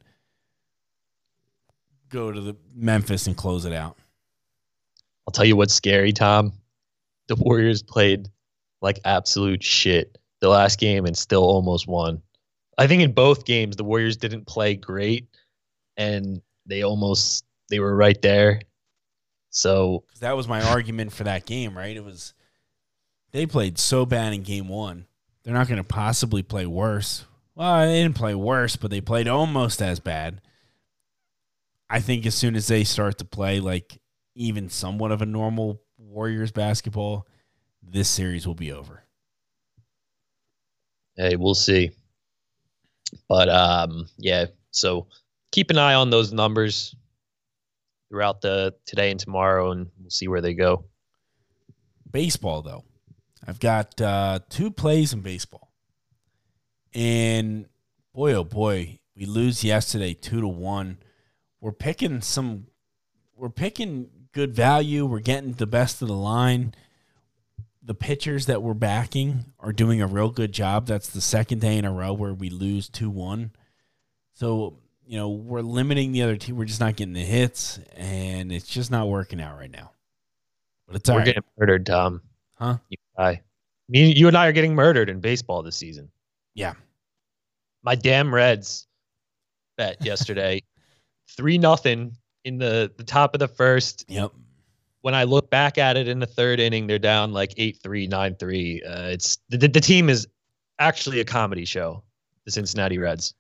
go 2.09 2.33
to 2.33 2.41
the 2.41 2.57
Memphis 2.75 3.27
and 3.27 3.37
close 3.37 3.67
it 3.67 3.75
out. 3.75 3.99
I'll 5.27 5.33
tell 5.33 5.45
you 5.45 5.57
what's 5.57 5.75
scary, 5.75 6.11
Tom. 6.11 6.55
The 7.29 7.37
Warriors 7.37 7.83
played 7.83 8.31
like 8.81 8.99
absolute 9.05 9.63
shit 9.63 10.17
the 10.41 10.49
last 10.49 10.81
game 10.81 11.05
and 11.05 11.15
still 11.15 11.43
almost 11.43 11.87
won. 11.87 12.23
I 12.79 12.87
think 12.87 13.03
in 13.03 13.13
both 13.13 13.45
games 13.45 13.77
the 13.77 13.85
Warriors 13.85 14.17
didn't 14.17 14.47
play 14.47 14.75
great 14.75 15.29
and 15.99 16.41
they 16.65 16.85
almost 16.85 17.45
they 17.69 17.79
were 17.79 17.95
right 17.95 18.21
there. 18.23 18.63
So 19.51 20.05
that 20.21 20.35
was 20.35 20.49
my 20.49 20.63
argument 20.63 21.13
for 21.13 21.25
that 21.25 21.45
game, 21.45 21.77
right? 21.77 21.95
It 21.95 22.03
was 22.03 22.33
they 23.33 23.45
played 23.45 23.79
so 23.79 24.07
bad 24.07 24.33
in 24.33 24.45
game 24.45 24.69
one. 24.69 25.05
They're 25.43 25.53
not 25.53 25.69
going 25.69 25.77
to 25.77 25.85
possibly 25.85 26.43
play 26.43 26.65
worse. 26.65 27.27
Well, 27.55 27.87
they 27.87 28.03
didn't 28.03 28.17
play 28.17 28.35
worse, 28.35 28.77
but 28.77 28.91
they 28.91 29.01
played 29.01 29.29
almost 29.29 29.83
as 29.83 30.01
bad. 30.01 30.41
I 31.91 32.01
think 32.01 32.25
as 32.25 32.35
soon 32.35 32.57
as 32.57 32.67
they 32.69 32.85
start 32.85 33.19
to 33.19 33.25
play 33.25 33.61
like 33.61 33.99
even 34.35 34.71
somewhat 34.71 35.13
of 35.13 35.21
a 35.23 35.27
normal 35.27 35.83
Warriors 35.99 36.51
basketball, 36.51 37.27
this 37.83 38.09
series 38.09 38.47
will 38.47 38.55
be 38.55 38.73
over. 38.73 39.05
hey, 41.17 41.37
we'll 41.37 41.55
see. 41.55 41.91
But 43.29 43.49
um 43.51 44.09
yeah, 44.19 44.47
so 44.71 45.07
keep 45.51 45.71
an 45.71 45.79
eye 45.79 45.95
on 45.95 46.09
those 46.11 46.33
numbers 46.33 46.95
throughout 48.09 48.41
the 48.41 48.75
today 48.87 49.11
and 49.11 49.21
tomorrow 49.21 49.71
and 49.73 49.91
we'll 50.01 50.11
see 50.11 50.29
where 50.29 50.41
they 50.41 50.55
go. 50.55 50.85
baseball 52.11 52.61
though 52.63 52.85
i've 53.47 53.59
got 53.61 53.99
uh, 54.01 54.39
two 54.51 54.71
plays 54.71 55.13
in 55.15 55.21
baseball 55.21 55.62
and 56.95 57.67
boy 58.15 58.33
oh 58.35 58.45
boy 58.45 58.99
we 59.17 59.25
lose 59.25 59.65
yesterday 59.65 60.15
two 60.15 60.41
to 60.41 60.49
one 60.49 60.99
we're 61.61 61.73
picking 61.73 62.21
some 62.21 62.67
we're 63.37 63.49
picking 63.49 64.09
good 64.33 64.55
value 64.55 65.05
we're 65.05 65.21
getting 65.21 65.53
the 65.53 65.67
best 65.67 66.03
of 66.03 66.09
the 66.09 66.15
line 66.15 66.75
the 67.85 67.95
pitchers 67.95 68.47
that 68.47 68.63
we're 68.63 68.75
backing 68.75 69.45
are 69.59 69.73
doing 69.73 70.01
a 70.01 70.07
real 70.07 70.31
good 70.31 70.53
job 70.53 70.87
that's 70.87 71.09
the 71.09 71.21
second 71.21 71.61
day 71.61 71.77
in 71.77 71.85
a 71.85 71.93
row 71.93 72.13
where 72.13 72.35
we 72.35 72.51
lose 72.51 72.89
2-1 72.91 73.51
so 74.35 74.79
you 75.07 75.17
know 75.17 75.29
we're 75.31 75.61
limiting 75.61 76.13
the 76.13 76.23
other 76.23 76.37
team 76.37 76.57
we're 76.57 76.65
just 76.65 76.81
not 76.81 76.97
getting 76.97 77.15
the 77.15 77.21
hits 77.21 77.81
and 77.97 78.53
it's 78.53 78.67
just 78.67 78.91
not 78.91 79.09
working 79.09 79.41
out 79.41 79.59
right 79.59 79.71
now 79.71 79.91
but 80.93 80.97
it's 80.97 81.09
We're 81.09 81.17
right. 81.17 81.25
getting 81.25 81.43
murdered, 81.59 81.87
Tom. 81.87 82.21
Huh? 82.59 82.77
You 82.91 82.99
and 83.17 83.27
I. 83.27 83.41
Me, 83.89 84.13
you 84.15 84.29
and 84.29 84.37
I 84.37 84.47
are 84.47 84.53
getting 84.53 84.75
murdered 84.75 85.09
in 85.09 85.21
baseball 85.21 85.63
this 85.63 85.77
season. 85.77 86.11
Yeah. 86.55 86.75
My 87.83 87.95
damn 87.95 88.33
Reds 88.35 88.87
bet 89.77 90.05
yesterday, 90.05 90.63
three 91.37 91.59
nothing 91.59 92.17
in 92.45 92.59
the 92.59 92.93
the 92.97 93.05
top 93.05 93.35
of 93.35 93.39
the 93.39 93.49
first. 93.49 94.05
Yep. 94.09 94.33
When 95.01 95.15
I 95.15 95.25
look 95.25 95.51
back 95.51 95.79
at 95.79 95.97
it 95.97 96.07
in 96.07 96.21
the 96.21 96.27
third 96.27 96.61
inning, 96.61 96.87
they're 96.87 96.99
down 96.99 97.33
like 97.33 97.55
eight 97.57 97.79
three, 97.83 98.07
nine 98.07 98.37
three. 98.37 98.83
Uh, 98.83 99.09
it's 99.09 99.39
the, 99.49 99.57
the 99.57 99.81
team 99.81 100.09
is 100.09 100.29
actually 100.79 101.21
a 101.21 101.25
comedy 101.25 101.65
show. 101.65 102.03
The 102.45 102.51
Cincinnati 102.51 102.99
Reds. 102.99 103.35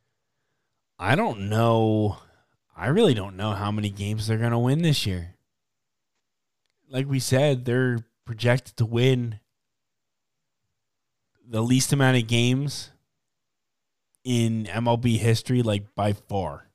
I 0.98 1.16
don't 1.16 1.48
know. 1.48 2.18
I 2.76 2.86
really 2.88 3.14
don't 3.14 3.36
know 3.36 3.52
how 3.52 3.72
many 3.72 3.90
games 3.90 4.26
they're 4.26 4.38
going 4.38 4.52
to 4.52 4.58
win 4.58 4.82
this 4.82 5.06
year. 5.06 5.34
Like 6.88 7.08
we 7.08 7.18
said, 7.18 7.64
they're 7.64 7.98
projected 8.24 8.76
to 8.76 8.86
win 8.86 9.40
the 11.48 11.62
least 11.62 11.92
amount 11.92 12.16
of 12.16 12.28
games 12.28 12.91
in 14.24 14.64
MLB 14.64 15.18
history, 15.18 15.62
like 15.62 15.94
by 15.94 16.12
far. 16.12 16.68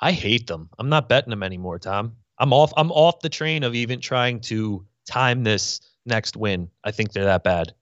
I 0.00 0.12
hate 0.12 0.46
them. 0.46 0.70
I'm 0.78 0.88
not 0.88 1.08
betting 1.08 1.30
them 1.30 1.42
anymore, 1.42 1.78
Tom. 1.78 2.16
I'm 2.38 2.52
off. 2.52 2.72
I'm 2.76 2.90
off 2.90 3.20
the 3.20 3.28
train 3.28 3.62
of 3.62 3.74
even 3.74 4.00
trying 4.00 4.40
to 4.40 4.84
time 5.06 5.44
this 5.44 5.80
next 6.04 6.36
win. 6.36 6.70
I 6.82 6.90
think 6.90 7.12
they're 7.12 7.24
that 7.24 7.44
bad. 7.44 7.72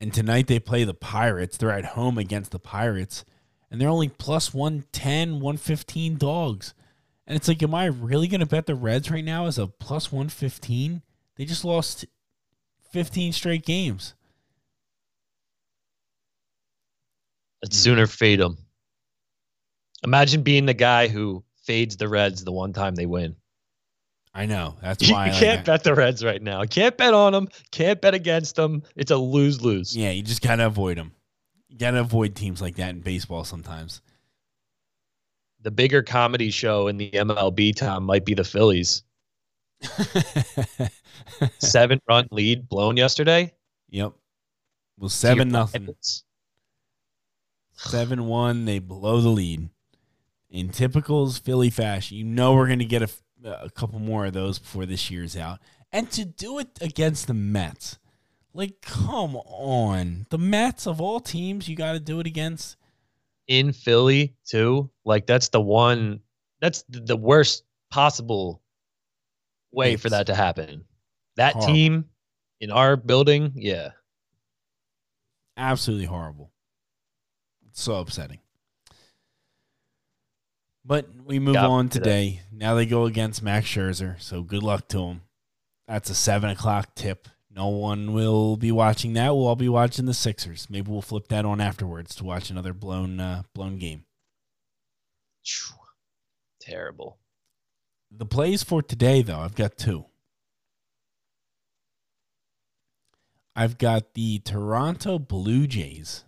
And 0.00 0.12
tonight 0.12 0.46
they 0.46 0.60
play 0.60 0.84
the 0.84 0.94
Pirates. 0.94 1.56
They're 1.56 1.72
at 1.72 1.84
home 1.84 2.18
against 2.18 2.52
the 2.52 2.58
Pirates, 2.60 3.24
and 3.70 3.80
they're 3.80 3.88
only 3.88 4.08
plus 4.08 4.54
110, 4.54 5.40
115 5.40 6.16
dogs. 6.16 6.74
And 7.26 7.36
it's 7.36 7.48
like, 7.48 7.62
am 7.62 7.74
I 7.74 7.86
really 7.86 8.28
going 8.28 8.40
to 8.40 8.46
bet 8.46 8.66
the 8.66 8.74
Reds 8.74 9.10
right 9.10 9.24
now 9.24 9.46
as 9.46 9.58
a 9.58 9.66
plus 9.66 10.12
115? 10.12 11.02
They 11.36 11.44
just 11.44 11.64
lost 11.64 12.06
15 12.92 13.32
straight 13.32 13.66
games. 13.66 14.14
I'd 17.62 17.70
mm-hmm. 17.70 17.76
sooner 17.76 18.06
fade 18.06 18.40
them. 18.40 18.56
Imagine 20.04 20.42
being 20.42 20.66
the 20.66 20.74
guy 20.74 21.08
who 21.08 21.44
fades 21.64 21.96
the 21.96 22.08
Reds 22.08 22.44
the 22.44 22.52
one 22.52 22.72
time 22.72 22.94
they 22.94 23.06
win. 23.06 23.36
I 24.34 24.46
know. 24.46 24.76
That's 24.80 25.06
You 25.06 25.14
why 25.14 25.26
I 25.26 25.30
like 25.30 25.40
can't 25.40 25.64
bet 25.64 25.82
the 25.82 25.94
Reds 25.94 26.24
right 26.24 26.40
now. 26.40 26.64
Can't 26.64 26.96
bet 26.96 27.14
on 27.14 27.32
them. 27.32 27.48
Can't 27.72 28.00
bet 28.00 28.14
against 28.14 28.54
them. 28.56 28.82
It's 28.94 29.10
a 29.10 29.16
lose 29.16 29.62
lose. 29.62 29.96
Yeah, 29.96 30.10
you 30.10 30.22
just 30.22 30.42
got 30.42 30.56
to 30.56 30.66
avoid 30.66 30.96
them. 30.96 31.12
You 31.68 31.76
got 31.76 31.90
to 31.92 32.00
avoid 32.00 32.36
teams 32.36 32.62
like 32.62 32.76
that 32.76 32.90
in 32.90 33.00
baseball 33.00 33.44
sometimes. 33.44 34.00
The 35.62 35.70
bigger 35.72 36.02
comedy 36.02 36.50
show 36.50 36.86
in 36.86 36.98
the 36.98 37.10
MLB, 37.10 37.74
Tom, 37.74 38.04
might 38.04 38.24
be 38.24 38.34
the 38.34 38.44
Phillies. 38.44 39.02
Seven 41.58 42.00
run 42.08 42.28
lead 42.30 42.68
blown 42.68 42.96
yesterday. 42.96 43.52
yep. 43.90 44.12
Well, 44.98 45.08
7 45.08 45.48
nothing. 45.48 45.94
7 47.78 48.24
1. 48.26 48.64
They 48.64 48.78
blow 48.78 49.20
the 49.20 49.28
lead. 49.28 49.70
In 50.50 50.68
typicals 50.70 51.40
Philly 51.40 51.70
fashion, 51.70 52.16
you 52.16 52.24
know 52.24 52.54
we're 52.54 52.66
going 52.66 52.78
to 52.78 52.84
get 52.84 53.02
a, 53.02 53.10
a 53.44 53.70
couple 53.70 53.98
more 53.98 54.26
of 54.26 54.32
those 54.32 54.58
before 54.58 54.86
this 54.86 55.10
year's 55.10 55.36
out. 55.36 55.58
And 55.92 56.10
to 56.12 56.24
do 56.24 56.58
it 56.58 56.78
against 56.80 57.26
the 57.26 57.34
Mets, 57.34 57.98
like, 58.54 58.80
come 58.80 59.36
on. 59.36 60.26
The 60.30 60.38
Mets, 60.38 60.86
of 60.86 61.00
all 61.00 61.20
teams, 61.20 61.68
you 61.68 61.76
got 61.76 61.92
to 61.92 62.00
do 62.00 62.18
it 62.20 62.26
against. 62.26 62.76
in 63.46 63.72
Philly 63.72 64.34
too. 64.46 64.90
Like 65.04 65.26
that's 65.26 65.48
the 65.48 65.60
one. 65.60 66.20
That's 66.60 66.84
the 66.88 67.16
worst 67.16 67.64
possible 67.90 68.62
way 69.72 69.96
for 69.96 70.10
that 70.10 70.26
to 70.26 70.34
happen. 70.34 70.84
That 71.36 71.54
horrible. 71.54 71.74
team 71.74 72.04
in 72.60 72.70
our 72.70 72.96
building, 72.96 73.52
yeah. 73.54 73.90
Absolutely 75.56 76.06
horrible. 76.06 76.52
It's 77.78 77.84
so 77.84 77.94
upsetting. 78.00 78.40
But 80.84 81.06
we 81.24 81.38
move 81.38 81.54
Got 81.54 81.70
on 81.70 81.88
today. 81.88 82.30
today. 82.30 82.40
Now 82.50 82.74
they 82.74 82.86
go 82.86 83.04
against 83.04 83.40
Max 83.40 83.68
Scherzer, 83.68 84.20
so 84.20 84.42
good 84.42 84.64
luck 84.64 84.88
to 84.88 84.98
him. 85.04 85.20
That's 85.86 86.10
a 86.10 86.14
seven 86.16 86.50
o'clock 86.50 86.96
tip. 86.96 87.28
No 87.48 87.68
one 87.68 88.12
will 88.12 88.56
be 88.56 88.72
watching 88.72 89.12
that. 89.12 89.28
We'll 89.28 89.46
all 89.46 89.54
be 89.54 89.68
watching 89.68 90.06
the 90.06 90.12
Sixers. 90.12 90.68
Maybe 90.68 90.90
we'll 90.90 91.02
flip 91.02 91.28
that 91.28 91.44
on 91.44 91.60
afterwards 91.60 92.16
to 92.16 92.24
watch 92.24 92.50
another 92.50 92.72
blown 92.72 93.20
uh, 93.20 93.44
blown 93.54 93.78
game. 93.78 94.06
Terrible. 96.60 97.18
The 98.10 98.26
plays 98.26 98.64
for 98.64 98.82
today, 98.82 99.22
though, 99.22 99.38
I've 99.38 99.54
got 99.54 99.78
two. 99.78 100.06
I've 103.54 103.78
got 103.78 104.14
the 104.14 104.40
Toronto 104.40 105.20
Blue 105.20 105.68
Jays 105.68 106.24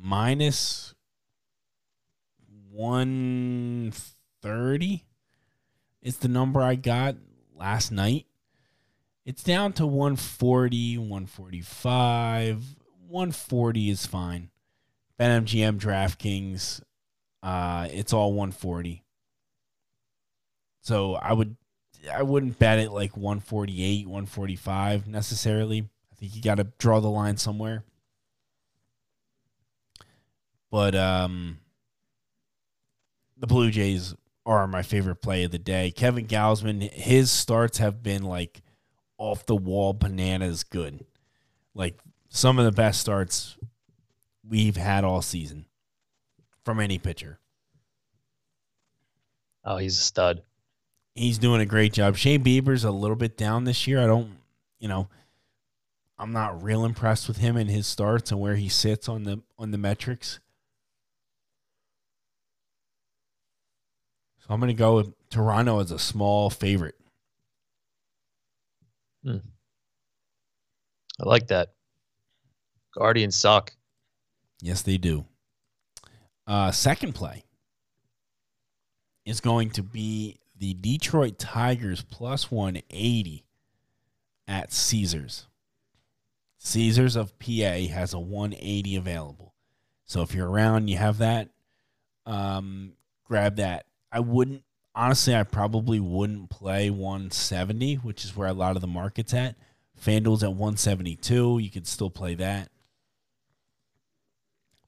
minus 0.00 0.94
130 2.72 5.04
is 6.02 6.18
the 6.18 6.28
number 6.28 6.62
I 6.62 6.76
got 6.76 7.16
last 7.54 7.92
night. 7.92 8.26
It's 9.24 9.42
down 9.42 9.72
to 9.74 9.86
140, 9.86 10.98
145. 10.98 12.76
140 13.08 13.90
is 13.90 14.06
fine. 14.06 14.50
BetMGM, 15.18 15.78
DraftKings, 15.78 16.82
uh, 17.42 17.88
it's 17.90 18.12
all 18.12 18.32
140. 18.32 19.02
So 20.80 21.14
I 21.14 21.32
would 21.32 21.56
I 22.12 22.22
wouldn't 22.22 22.58
bet 22.58 22.78
it 22.78 22.90
like 22.90 23.16
148, 23.16 24.06
145 24.06 25.06
necessarily. 25.06 25.88
I 26.10 26.14
think 26.16 26.34
you 26.34 26.40
got 26.40 26.54
to 26.54 26.64
draw 26.78 27.00
the 27.00 27.10
line 27.10 27.36
somewhere. 27.36 27.84
But 30.70 30.94
um 30.94 31.58
the 33.36 33.46
Blue 33.46 33.70
Jays 33.70 34.14
are 34.44 34.66
my 34.66 34.82
favorite 34.82 35.16
play 35.22 35.44
of 35.44 35.50
the 35.50 35.58
day. 35.58 35.90
Kevin 35.90 36.26
Gausman, 36.26 36.90
his 36.92 37.30
starts 37.30 37.78
have 37.78 38.02
been 38.02 38.22
like 38.22 38.62
off 39.18 39.46
the 39.46 39.56
wall 39.56 39.92
bananas 39.92 40.64
good. 40.64 41.04
Like 41.74 41.98
some 42.28 42.58
of 42.58 42.64
the 42.64 42.72
best 42.72 43.00
starts 43.00 43.56
we've 44.48 44.76
had 44.76 45.04
all 45.04 45.22
season 45.22 45.66
from 46.64 46.80
any 46.80 46.98
pitcher. 46.98 47.38
Oh, 49.64 49.76
he's 49.76 49.98
a 49.98 50.02
stud. 50.02 50.42
he's 51.14 51.38
doing 51.38 51.60
a 51.60 51.66
great 51.66 51.92
job. 51.92 52.16
Shane 52.16 52.42
Bieber's 52.42 52.84
a 52.84 52.90
little 52.90 53.16
bit 53.16 53.36
down 53.36 53.64
this 53.64 53.86
year. 53.86 54.02
I 54.02 54.06
don't, 54.06 54.30
you 54.78 54.88
know, 54.88 55.08
I'm 56.18 56.32
not 56.32 56.62
real 56.62 56.84
impressed 56.84 57.28
with 57.28 57.38
him 57.38 57.56
and 57.56 57.70
his 57.70 57.86
starts 57.86 58.30
and 58.30 58.40
where 58.40 58.56
he 58.56 58.68
sits 58.68 59.08
on 59.08 59.24
the 59.24 59.42
on 59.58 59.70
the 59.70 59.78
metrics. 59.78 60.40
So 64.50 64.54
I'm 64.54 64.58
going 64.58 64.66
to 64.66 64.74
go 64.74 64.96
with 64.96 65.14
Toronto 65.30 65.78
as 65.78 65.92
a 65.92 65.98
small 66.00 66.50
favorite. 66.50 66.96
I 69.24 69.38
like 71.20 71.46
that. 71.46 71.68
Guardians 72.92 73.36
suck. 73.36 73.72
Yes, 74.60 74.82
they 74.82 74.96
do. 74.96 75.24
Uh, 76.48 76.72
second 76.72 77.14
play 77.14 77.44
is 79.24 79.40
going 79.40 79.70
to 79.70 79.84
be 79.84 80.40
the 80.58 80.74
Detroit 80.74 81.38
Tigers 81.38 82.02
plus 82.02 82.50
180 82.50 83.44
at 84.48 84.72
Caesars. 84.72 85.46
Caesars 86.58 87.14
of 87.14 87.38
PA 87.38 87.86
has 87.92 88.14
a 88.14 88.18
180 88.18 88.96
available. 88.96 89.54
So 90.06 90.22
if 90.22 90.34
you're 90.34 90.50
around, 90.50 90.88
you 90.88 90.96
have 90.96 91.18
that, 91.18 91.50
um, 92.26 92.94
grab 93.22 93.54
that. 93.54 93.86
I 94.12 94.20
wouldn't, 94.20 94.64
honestly, 94.94 95.34
I 95.34 95.42
probably 95.44 96.00
wouldn't 96.00 96.50
play 96.50 96.90
170, 96.90 97.96
which 97.96 98.24
is 98.24 98.36
where 98.36 98.48
a 98.48 98.52
lot 98.52 98.76
of 98.76 98.82
the 98.82 98.88
market's 98.88 99.34
at. 99.34 99.56
FanDuel's 100.00 100.42
at 100.42 100.50
172. 100.50 101.58
You 101.58 101.70
could 101.70 101.86
still 101.86 102.10
play 102.10 102.34
that 102.36 102.70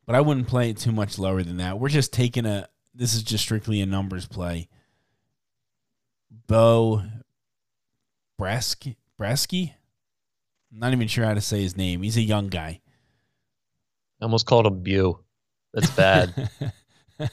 but 0.06 0.14
I 0.14 0.20
wouldn't 0.20 0.48
play 0.48 0.70
it 0.70 0.78
too 0.78 0.92
much 0.92 1.18
lower 1.18 1.42
than 1.42 1.58
that. 1.58 1.78
We're 1.78 1.88
just 1.88 2.12
taking 2.12 2.46
a 2.46 2.68
this 2.94 3.14
is 3.14 3.22
just 3.22 3.44
strictly 3.44 3.80
a 3.80 3.87
numbers 3.87 4.26
play. 4.26 4.68
Beau 6.46 7.02
Brieske 8.40 8.96
Brieske? 9.18 9.72
I'm 10.72 10.78
not 10.78 10.92
even 10.92 11.08
sure 11.08 11.24
how 11.24 11.35
to 11.35 11.40
say 11.40 11.62
his 11.62 11.76
name. 11.76 12.02
He's 12.02 12.16
a 12.16 12.22
young 12.22 12.48
guy. 12.48 12.80
I 14.20 14.24
almost 14.24 14.46
called 14.46 14.66
him 14.66 14.82
Bew. 14.82 15.18
That's 15.72 15.90
bad. 15.90 16.50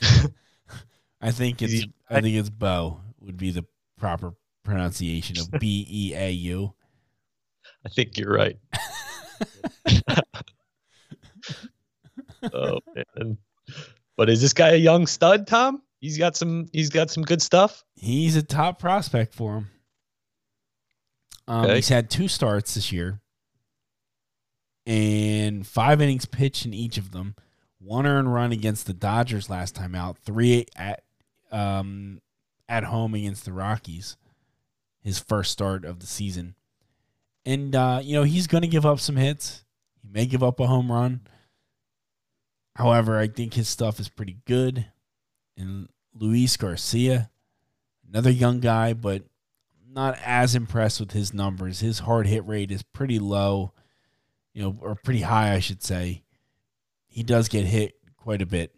I 1.21 1.32
think 1.32 1.62
it's. 1.62 1.86
I 2.10 2.21
think 2.21 2.36
it's 2.38 2.49
Bo 2.49 3.01
would 3.19 3.38
be 3.38 3.51
the 3.51 3.65
proper 3.97 4.34
pronunciation 4.63 5.38
of 5.39 5.51
B 5.60 5.86
E 5.89 6.13
A 6.15 6.32
U. 6.32 6.73
I 7.86 7.89
think 7.89 8.17
you're 8.17 8.34
right. 8.34 8.58
oh 12.53 12.79
man. 12.95 13.38
But 14.17 14.29
is 14.29 14.41
this 14.41 14.53
guy 14.53 14.69
a 14.69 14.75
young 14.77 15.08
stud, 15.08 15.47
Tom? 15.47 15.82
He's 16.01 16.17
got 16.17 16.36
some 16.36 16.67
he's 16.71 16.89
got 16.89 17.10
some 17.10 17.23
good 17.23 17.41
stuff. 17.41 17.84
He's 17.95 18.36
a 18.36 18.43
top 18.43 18.79
prospect 18.79 19.34
for 19.34 19.58
him. 19.58 19.69
Um, 21.47 21.65
Okay. 21.65 21.75
He's 21.75 21.89
had 21.89 22.10
two 22.10 22.27
starts 22.27 22.75
this 22.75 22.91
year, 22.91 23.21
and 24.86 25.65
five 25.65 26.01
innings 26.01 26.25
pitched 26.25 26.65
in 26.65 26.73
each 26.73 26.97
of 26.97 27.12
them. 27.12 27.36
One 27.79 28.05
earned 28.05 28.34
run 28.34 28.51
against 28.51 28.88
the 28.88 28.93
Dodgers 28.93 29.49
last 29.49 29.75
time 29.75 29.95
out. 29.95 30.17
Three 30.17 30.65
at 30.75 31.03
um, 31.52 32.22
at 32.68 32.86
home 32.86 33.14
against 33.14 33.46
the 33.46 33.54
Rockies. 33.54 34.18
His 35.02 35.20
first 35.20 35.52
start 35.52 35.86
of 35.86 36.00
the 36.00 36.08
season, 36.08 36.56
and 37.46 37.74
uh, 37.74 38.02
you 38.04 38.14
know 38.14 38.24
he's 38.24 38.48
going 38.48 38.64
to 38.64 38.68
give 38.68 38.86
up 38.86 39.00
some 39.00 39.16
hits. 39.16 39.64
He 40.02 40.10
may 40.10 40.26
give 40.26 40.44
up 40.44 40.60
a 40.60 40.68
home 40.68 40.92
run. 40.92 41.22
However, 42.76 43.18
I 43.18 43.28
think 43.28 43.54
his 43.54 43.68
stuff 43.68 44.00
is 44.00 44.10
pretty 44.10 44.38
good. 44.46 44.86
And 45.58 45.90
Luis 46.14 46.56
Garcia, 46.58 47.30
another 48.08 48.30
young 48.30 48.60
guy, 48.60 48.94
but 48.94 49.24
not 49.92 50.18
as 50.24 50.56
impressed 50.56 51.00
with 51.00 51.12
his 51.12 51.34
numbers. 51.34 51.82
His 51.82 52.00
hard 52.00 52.28
hit 52.28 52.48
rate 52.48 52.72
is 52.72 52.84
pretty 52.84 53.20
low, 53.20 53.74
you 54.54 54.62
know, 54.62 54.78
or 54.82 54.96
pretty 54.96 55.22
high, 55.22 55.54
I 55.54 55.60
should 55.60 55.84
say. 55.84 56.24
He 57.08 57.24
does 57.24 57.50
get 57.50 57.66
hit 57.66 57.96
quite 58.16 58.42
a 58.42 58.46
bit, 58.46 58.74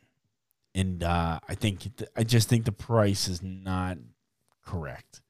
and 0.73 1.03
uh, 1.03 1.39
I 1.47 1.55
think 1.55 1.87
I 2.15 2.23
just 2.23 2.49
think 2.49 2.65
the 2.65 2.71
price 2.71 3.27
is 3.27 3.41
not 3.41 3.97
correct. 4.65 5.21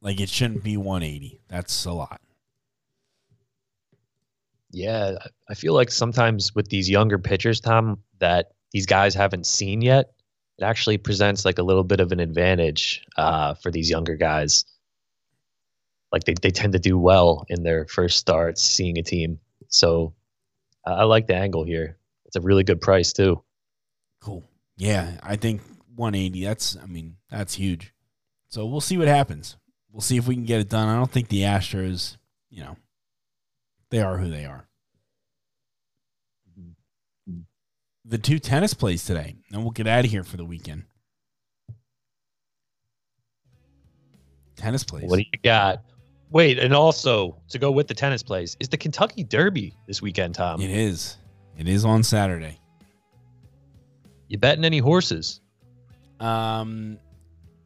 Like 0.00 0.20
it 0.20 0.28
shouldn't 0.28 0.64
be 0.64 0.76
180. 0.76 1.40
That's 1.48 1.84
a 1.84 1.92
lot. 1.92 2.20
Yeah, 4.72 5.16
I- 5.48 5.54
feel 5.54 5.74
like 5.74 5.90
sometimes 5.90 6.54
with 6.54 6.68
these 6.68 6.88
younger 6.88 7.18
pitchers, 7.18 7.60
Tom, 7.60 8.02
that 8.18 8.52
these 8.72 8.86
guys 8.86 9.14
haven't 9.14 9.46
seen 9.46 9.82
yet, 9.82 10.12
it 10.58 10.64
actually 10.64 10.98
presents 10.98 11.44
like 11.44 11.58
a 11.58 11.62
little 11.62 11.84
bit 11.84 12.00
of 12.00 12.10
an 12.10 12.20
advantage 12.20 13.04
uh, 13.16 13.54
for 13.54 13.70
these 13.70 13.90
younger 13.90 14.16
guys. 14.16 14.64
Like 16.10 16.24
they, 16.24 16.34
they 16.34 16.50
tend 16.50 16.72
to 16.72 16.78
do 16.78 16.98
well 16.98 17.44
in 17.48 17.62
their 17.62 17.86
first 17.86 18.18
starts 18.18 18.62
seeing 18.62 18.98
a 18.98 19.02
team. 19.02 19.38
So 19.68 20.14
I 20.84 21.04
like 21.04 21.26
the 21.26 21.36
angle 21.36 21.64
here. 21.64 21.98
It's 22.26 22.36
a 22.36 22.40
really 22.40 22.64
good 22.64 22.80
price 22.80 23.12
too. 23.12 23.42
Cool. 24.22 24.44
Yeah, 24.76 25.18
I 25.22 25.36
think 25.36 25.60
180. 25.96 26.44
That's 26.44 26.76
I 26.76 26.86
mean 26.86 27.16
that's 27.30 27.54
huge. 27.54 27.92
So 28.48 28.66
we'll 28.66 28.80
see 28.80 28.96
what 28.96 29.08
happens. 29.08 29.56
We'll 29.90 30.00
see 30.00 30.16
if 30.16 30.26
we 30.26 30.34
can 30.34 30.44
get 30.44 30.60
it 30.60 30.68
done. 30.68 30.88
I 30.88 30.96
don't 30.96 31.10
think 31.10 31.28
the 31.28 31.42
Astros, 31.42 32.16
you 32.50 32.62
know, 32.62 32.76
they 33.90 34.00
are 34.00 34.16
who 34.16 34.30
they 34.30 34.44
are. 34.44 34.66
The 38.04 38.18
two 38.18 38.38
tennis 38.38 38.74
plays 38.74 39.04
today, 39.04 39.36
and 39.52 39.62
we'll 39.62 39.70
get 39.70 39.86
out 39.86 40.04
of 40.04 40.10
here 40.10 40.24
for 40.24 40.36
the 40.36 40.44
weekend. 40.44 40.84
Tennis 44.56 44.82
plays. 44.82 45.08
What 45.08 45.16
do 45.16 45.22
you 45.22 45.38
got? 45.44 45.82
Wait, 46.30 46.58
and 46.58 46.74
also 46.74 47.36
to 47.48 47.58
go 47.58 47.70
with 47.70 47.86
the 47.86 47.94
tennis 47.94 48.22
plays 48.22 48.56
is 48.58 48.68
the 48.68 48.76
Kentucky 48.76 49.22
Derby 49.22 49.76
this 49.86 50.02
weekend, 50.02 50.34
Tom. 50.34 50.60
it 50.60 50.70
is. 50.70 51.16
It 51.56 51.68
is 51.68 51.84
on 51.84 52.02
Saturday. 52.02 52.58
You 54.32 54.38
betting 54.38 54.64
any 54.64 54.78
horses? 54.78 55.42
Um, 56.18 56.96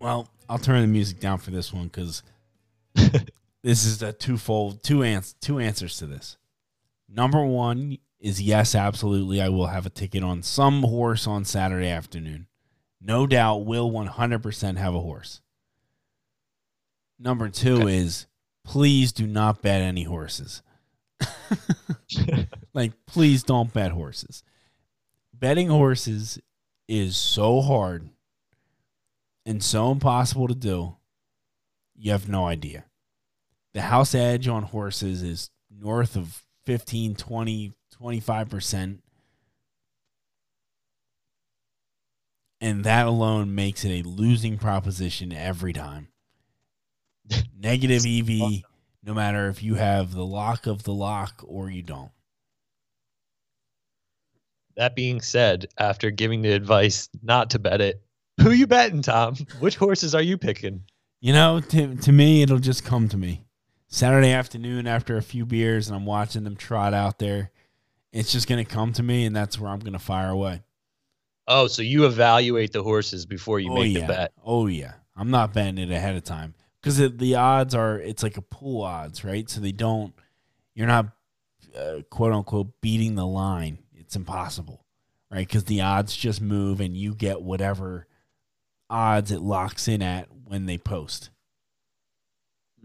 well, 0.00 0.28
I'll 0.48 0.58
turn 0.58 0.80
the 0.80 0.88
music 0.88 1.20
down 1.20 1.38
for 1.38 1.52
this 1.52 1.72
one 1.72 1.84
because 1.84 2.24
this 3.62 3.84
is 3.84 4.02
a 4.02 4.12
twofold, 4.12 4.82
two 4.82 5.04
ans- 5.04 5.36
two 5.40 5.60
answers 5.60 5.98
to 5.98 6.06
this. 6.06 6.38
Number 7.08 7.44
one 7.46 7.98
is 8.18 8.42
yes, 8.42 8.74
absolutely, 8.74 9.40
I 9.40 9.48
will 9.48 9.68
have 9.68 9.86
a 9.86 9.90
ticket 9.90 10.24
on 10.24 10.42
some 10.42 10.82
horse 10.82 11.28
on 11.28 11.44
Saturday 11.44 11.88
afternoon. 11.88 12.48
No 13.00 13.28
doubt, 13.28 13.64
will 13.64 13.88
one 13.88 14.08
hundred 14.08 14.42
percent 14.42 14.76
have 14.76 14.92
a 14.96 15.00
horse. 15.00 15.42
Number 17.16 17.48
two 17.48 17.82
Okay. 17.82 17.98
is 17.98 18.26
please 18.64 19.12
do 19.12 19.24
not 19.28 19.62
bet 19.62 19.82
any 19.82 20.02
horses. 20.02 20.62
like, 22.74 22.92
please 23.06 23.44
don't 23.44 23.72
bet 23.72 23.92
horses. 23.92 24.42
Betting 25.32 25.68
horses 25.68 26.40
is 26.88 27.16
so 27.16 27.60
hard 27.60 28.08
and 29.44 29.62
so 29.62 29.90
impossible 29.90 30.48
to 30.48 30.54
do. 30.54 30.96
You 31.94 32.12
have 32.12 32.28
no 32.28 32.46
idea. 32.46 32.84
The 33.74 33.82
house 33.82 34.14
edge 34.14 34.48
on 34.48 34.64
horses 34.64 35.22
is 35.22 35.50
north 35.70 36.16
of 36.16 36.42
15, 36.64 37.14
20, 37.14 37.72
25%. 38.00 38.98
And 42.60 42.84
that 42.84 43.06
alone 43.06 43.54
makes 43.54 43.84
it 43.84 43.90
a 43.90 44.08
losing 44.08 44.58
proposition 44.58 45.32
every 45.32 45.72
time. 45.72 46.08
Negative 47.58 48.04
EV, 48.06 48.62
no 49.04 49.14
matter 49.14 49.48
if 49.48 49.62
you 49.62 49.74
have 49.74 50.12
the 50.12 50.24
lock 50.24 50.66
of 50.66 50.82
the 50.82 50.94
lock 50.94 51.44
or 51.46 51.70
you 51.70 51.82
don't. 51.82 52.10
That 54.76 54.94
being 54.94 55.20
said, 55.20 55.66
after 55.78 56.10
giving 56.10 56.42
the 56.42 56.52
advice 56.52 57.08
not 57.22 57.50
to 57.50 57.58
bet 57.58 57.80
it, 57.80 58.02
who 58.40 58.50
you 58.50 58.66
betting, 58.66 59.02
Tom? 59.02 59.34
Which 59.60 59.76
horses 59.76 60.14
are 60.14 60.22
you 60.22 60.36
picking? 60.36 60.82
You 61.20 61.32
know, 61.32 61.60
to, 61.60 61.96
to 61.96 62.12
me, 62.12 62.42
it'll 62.42 62.58
just 62.58 62.84
come 62.84 63.08
to 63.08 63.16
me. 63.16 63.46
Saturday 63.88 64.32
afternoon 64.32 64.86
after 64.86 65.16
a 65.16 65.22
few 65.22 65.46
beers 65.46 65.88
and 65.88 65.96
I'm 65.96 66.04
watching 66.04 66.44
them 66.44 66.56
trot 66.56 66.92
out 66.92 67.18
there, 67.18 67.50
it's 68.12 68.32
just 68.32 68.48
going 68.48 68.62
to 68.64 68.70
come 68.70 68.92
to 68.94 69.02
me 69.02 69.24
and 69.24 69.34
that's 69.34 69.58
where 69.58 69.70
I'm 69.70 69.78
going 69.78 69.94
to 69.94 69.98
fire 69.98 70.30
away. 70.30 70.62
Oh, 71.48 71.68
so 71.68 71.82
you 71.82 72.04
evaluate 72.06 72.72
the 72.72 72.82
horses 72.82 73.24
before 73.24 73.60
you 73.60 73.70
oh, 73.70 73.76
make 73.76 73.94
yeah. 73.94 74.00
the 74.00 74.06
bet. 74.06 74.32
Oh, 74.44 74.66
yeah. 74.66 74.94
I'm 75.16 75.30
not 75.30 75.54
betting 75.54 75.78
it 75.78 75.90
ahead 75.90 76.16
of 76.16 76.24
time 76.24 76.54
because 76.80 76.98
the, 76.98 77.08
the 77.08 77.36
odds 77.36 77.74
are, 77.74 77.98
it's 77.98 78.22
like 78.22 78.36
a 78.36 78.42
pool 78.42 78.82
odds, 78.82 79.24
right? 79.24 79.48
So 79.48 79.60
they 79.60 79.72
don't, 79.72 80.12
you're 80.74 80.88
not 80.88 81.06
uh, 81.76 82.00
quote 82.10 82.32
unquote 82.32 82.80
beating 82.80 83.14
the 83.14 83.26
line. 83.26 83.78
It's 84.06 84.14
impossible, 84.14 84.84
right? 85.32 85.46
Because 85.46 85.64
the 85.64 85.80
odds 85.80 86.16
just 86.16 86.40
move 86.40 86.80
and 86.80 86.96
you 86.96 87.12
get 87.12 87.42
whatever 87.42 88.06
odds 88.88 89.32
it 89.32 89.40
locks 89.40 89.88
in 89.88 90.00
at 90.00 90.28
when 90.44 90.66
they 90.66 90.78
post. 90.78 91.30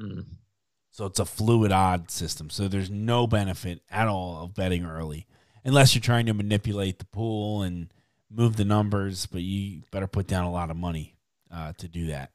Mm. 0.02 0.26
So 0.90 1.06
it's 1.06 1.20
a 1.20 1.26
fluid 1.26 1.72
odd 1.72 2.10
system. 2.10 2.50
So 2.50 2.68
there's 2.68 2.90
no 2.90 3.28
benefit 3.28 3.84
at 3.92 4.08
all 4.08 4.44
of 4.44 4.56
betting 4.56 4.84
early 4.84 5.28
unless 5.64 5.94
you're 5.94 6.02
trying 6.02 6.26
to 6.26 6.34
manipulate 6.34 6.98
the 6.98 7.06
pool 7.06 7.62
and 7.62 7.94
move 8.32 8.56
the 8.56 8.66
numbers, 8.66 9.28
but 9.28 9.44
you 9.44 9.84
better 9.92 10.08
put 10.08 10.26
down 10.26 10.46
a 10.46 10.52
lot 10.52 10.72
of 10.72 10.78
money 10.78 11.16
uh, 11.54 11.74
to 11.78 11.88
do 11.88 12.08
that. 12.08 12.32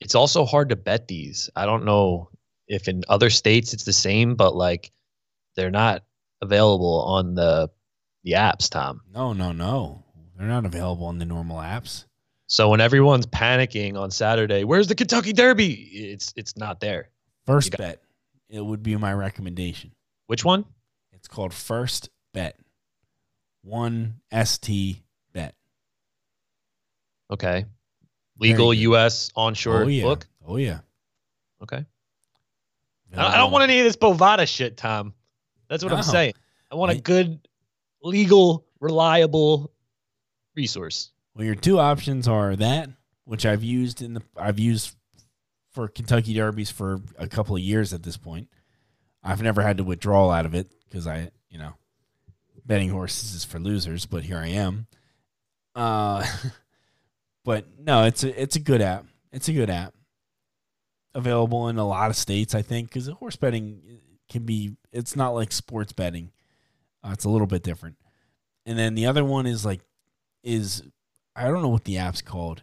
It's 0.00 0.14
also 0.14 0.44
hard 0.44 0.68
to 0.68 0.76
bet 0.76 1.08
these. 1.08 1.48
I 1.56 1.64
don't 1.64 1.86
know 1.86 2.28
if 2.66 2.88
in 2.88 3.04
other 3.08 3.30
states 3.30 3.72
it's 3.72 3.84
the 3.84 3.92
same, 3.94 4.34
but 4.34 4.54
like 4.54 4.92
they're 5.56 5.70
not 5.70 6.04
available 6.40 7.02
on 7.02 7.34
the 7.34 7.70
the 8.24 8.32
apps, 8.32 8.68
Tom. 8.68 9.00
No, 9.12 9.32
no, 9.32 9.52
no. 9.52 10.04
They're 10.36 10.46
not 10.46 10.64
available 10.64 11.06
on 11.06 11.18
the 11.18 11.24
normal 11.24 11.58
apps. 11.58 12.04
So 12.46 12.70
when 12.70 12.80
everyone's 12.80 13.26
panicking 13.26 13.96
on 13.96 14.10
Saturday, 14.10 14.64
where's 14.64 14.88
the 14.88 14.94
Kentucky 14.94 15.32
Derby? 15.32 15.72
It's 15.72 16.32
it's 16.36 16.56
not 16.56 16.80
there. 16.80 17.10
First 17.46 17.72
got- 17.72 17.78
bet, 17.78 18.02
it 18.48 18.64
would 18.64 18.82
be 18.82 18.96
my 18.96 19.12
recommendation. 19.12 19.92
Which 20.26 20.44
one? 20.44 20.64
It's 21.12 21.28
called 21.28 21.52
First 21.52 22.10
Bet. 22.32 22.58
One 23.62 24.20
ST 24.32 25.02
bet. 25.32 25.54
Okay. 27.30 27.66
Legal. 28.38 28.72
U.S. 28.72 29.30
onshore 29.34 29.84
oh, 29.84 29.88
yeah. 29.88 30.02
book. 30.04 30.26
Oh, 30.46 30.56
yeah. 30.56 30.78
Okay. 31.62 31.84
I 33.16 33.34
I 33.34 33.36
don't 33.36 33.50
want 33.50 33.64
any 33.64 33.80
of 33.80 33.84
this 33.84 33.96
Bovada 33.96 34.46
shit, 34.46 34.76
Tom. 34.76 35.14
That's 35.68 35.84
what 35.84 35.92
I'm 35.92 36.02
saying. 36.02 36.34
I 36.70 36.74
want 36.74 36.92
a 36.92 36.96
I- 36.96 37.00
good, 37.00 37.40
legal, 38.02 38.66
reliable 38.80 39.72
resource. 40.54 41.10
Well, 41.34 41.44
your 41.44 41.54
two 41.54 41.78
options 41.78 42.26
are 42.26 42.56
that, 42.56 42.90
which 43.24 43.46
I've 43.46 43.62
used 43.62 44.02
in 44.02 44.14
the 44.14 44.22
I've 44.36 44.58
used 44.58 44.96
for 45.72 45.86
Kentucky 45.88 46.34
Derbies 46.34 46.72
for 46.72 47.00
a 47.16 47.28
couple 47.28 47.54
of 47.54 47.62
years 47.62 47.92
at 47.92 48.02
this 48.02 48.16
point. 48.16 48.48
I've 49.22 49.42
never 49.42 49.62
had 49.62 49.76
to 49.76 49.84
withdraw 49.84 50.30
out 50.30 50.46
of 50.46 50.54
it 50.54 50.72
because 50.84 51.06
I, 51.06 51.30
you 51.48 51.58
know, 51.58 51.74
betting 52.64 52.90
horses 52.90 53.34
is 53.34 53.44
for 53.44 53.58
losers, 53.58 54.06
but 54.06 54.24
here 54.24 54.38
I 54.38 54.48
am. 54.48 54.86
Uh, 55.74 56.26
but 57.44 57.66
no, 57.78 58.04
it's 58.04 58.24
a 58.24 58.42
it's 58.42 58.56
a 58.56 58.60
good 58.60 58.80
app. 58.80 59.06
It's 59.32 59.48
a 59.48 59.52
good 59.52 59.70
app. 59.70 59.94
Available 61.14 61.68
in 61.68 61.78
a 61.78 61.86
lot 61.86 62.10
of 62.10 62.16
states, 62.16 62.54
I 62.54 62.62
think, 62.62 62.88
because 62.88 63.06
horse 63.08 63.36
betting 63.36 63.80
can 64.28 64.44
be. 64.44 64.76
It's 64.92 65.16
not 65.16 65.30
like 65.30 65.52
sports 65.52 65.92
betting. 65.92 66.30
Uh, 67.02 67.10
it's 67.12 67.24
a 67.24 67.28
little 67.28 67.46
bit 67.46 67.62
different. 67.62 67.96
And 68.66 68.78
then 68.78 68.94
the 68.94 69.06
other 69.06 69.24
one 69.24 69.46
is 69.46 69.64
like 69.64 69.80
is 70.42 70.82
I 71.34 71.44
don't 71.48 71.62
know 71.62 71.68
what 71.68 71.84
the 71.84 71.98
app's 71.98 72.22
called. 72.22 72.62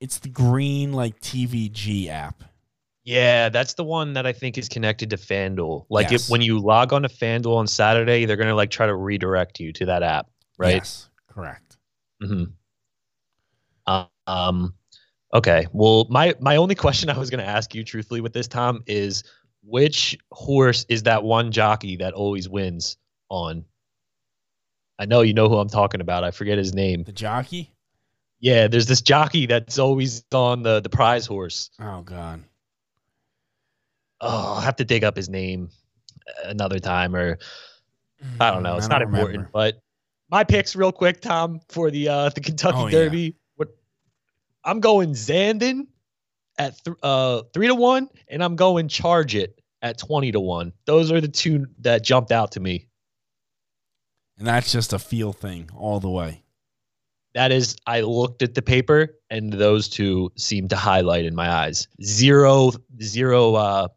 It's 0.00 0.18
the 0.18 0.28
green 0.28 0.92
like 0.92 1.20
TVG 1.20 2.08
app. 2.08 2.42
Yeah, 3.04 3.48
that's 3.50 3.74
the 3.74 3.84
one 3.84 4.14
that 4.14 4.26
I 4.26 4.32
think 4.32 4.58
is 4.58 4.68
connected 4.68 5.10
to 5.10 5.16
FanDuel. 5.16 5.86
Like 5.88 6.10
Yes. 6.10 6.24
if 6.24 6.30
when 6.30 6.40
you 6.42 6.58
log 6.58 6.92
on 6.92 7.02
to 7.02 7.08
FanDuel 7.08 7.56
on 7.56 7.66
Saturday, 7.68 8.24
they're 8.24 8.36
gonna 8.36 8.54
like 8.54 8.70
try 8.70 8.86
to 8.86 8.96
redirect 8.96 9.60
you 9.60 9.72
to 9.74 9.86
that 9.86 10.02
app, 10.02 10.28
right? 10.58 10.74
Yes, 10.74 11.08
correct. 11.28 11.76
hmm 12.20 12.44
Um. 14.26 14.74
Okay. 15.34 15.66
Well, 15.72 16.06
my 16.10 16.34
my 16.40 16.56
only 16.56 16.74
question 16.74 17.10
I 17.10 17.18
was 17.18 17.30
going 17.30 17.42
to 17.44 17.48
ask 17.50 17.74
you, 17.74 17.84
truthfully, 17.84 18.20
with 18.20 18.32
this, 18.32 18.48
Tom, 18.48 18.82
is 18.86 19.24
which 19.62 20.16
horse 20.32 20.86
is 20.88 21.02
that 21.04 21.24
one 21.24 21.50
jockey 21.52 21.96
that 21.96 22.14
always 22.14 22.48
wins 22.48 22.96
on? 23.28 23.64
I 24.98 25.04
know 25.06 25.20
you 25.22 25.34
know 25.34 25.48
who 25.48 25.58
I'm 25.58 25.68
talking 25.68 26.00
about. 26.00 26.24
I 26.24 26.30
forget 26.30 26.56
his 26.56 26.72
name. 26.74 27.02
The 27.04 27.12
jockey. 27.12 27.72
Yeah, 28.40 28.68
there's 28.68 28.86
this 28.86 29.00
jockey 29.02 29.46
that's 29.46 29.78
always 29.78 30.24
on 30.32 30.62
the 30.62 30.80
the 30.80 30.88
prize 30.88 31.26
horse. 31.26 31.70
Oh 31.80 32.02
God. 32.02 32.42
Oh, 34.20 34.54
I'll 34.54 34.60
have 34.60 34.76
to 34.76 34.84
dig 34.84 35.04
up 35.04 35.16
his 35.16 35.28
name 35.28 35.68
another 36.44 36.78
time, 36.78 37.14
or 37.14 37.38
I 38.40 38.50
don't 38.50 38.62
know. 38.62 38.76
It's 38.76 38.88
not 38.88 39.02
important. 39.02 39.28
remember. 39.32 39.50
But 39.52 39.80
my 40.30 40.44
picks, 40.44 40.74
real 40.74 40.92
quick, 40.92 41.20
Tom, 41.20 41.60
for 41.68 41.90
the 41.90 42.08
uh 42.08 42.28
the 42.30 42.40
Kentucky 42.40 42.78
Oh. 42.78 42.88
Derby. 42.90 43.30
What 43.30 43.34
I'm 44.66 44.80
going 44.80 45.12
Zandon 45.12 45.86
at 46.58 46.82
th- 46.84 46.96
uh 47.02 47.42
three 47.54 47.68
to 47.68 47.74
one, 47.74 48.08
and 48.28 48.42
I'm 48.44 48.56
going 48.56 48.88
Charge 48.88 49.34
It 49.34 49.60
at 49.80 49.96
twenty 49.96 50.32
to 50.32 50.40
one. 50.40 50.72
Those 50.84 51.10
are 51.12 51.20
the 51.20 51.28
two 51.28 51.66
that 51.80 52.02
jumped 52.02 52.32
out 52.32 52.52
to 52.52 52.60
me. 52.60 52.88
And 54.38 54.46
that's 54.46 54.70
just 54.70 54.92
a 54.92 54.98
feel 54.98 55.32
thing 55.32 55.70
all 55.74 56.00
the 56.00 56.10
way. 56.10 56.42
That 57.34 57.52
is, 57.52 57.76
I 57.86 58.00
looked 58.00 58.42
at 58.42 58.54
the 58.54 58.62
paper, 58.62 59.18
and 59.30 59.52
those 59.52 59.88
two 59.88 60.32
seem 60.36 60.68
to 60.68 60.76
highlight 60.76 61.26
in 61.26 61.34
my 61.34 61.50
eyes. 61.50 61.86
Zero, 62.02 62.72
zero, 63.02 63.54
uh, 63.54 63.88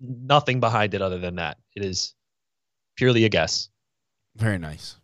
nothing 0.00 0.60
behind 0.60 0.92
it 0.92 1.00
other 1.00 1.18
than 1.18 1.36
that. 1.36 1.58
It 1.74 1.84
is 1.84 2.14
purely 2.96 3.24
a 3.24 3.30
guess. 3.30 3.70
Very 4.36 4.58
nice. 4.58 4.96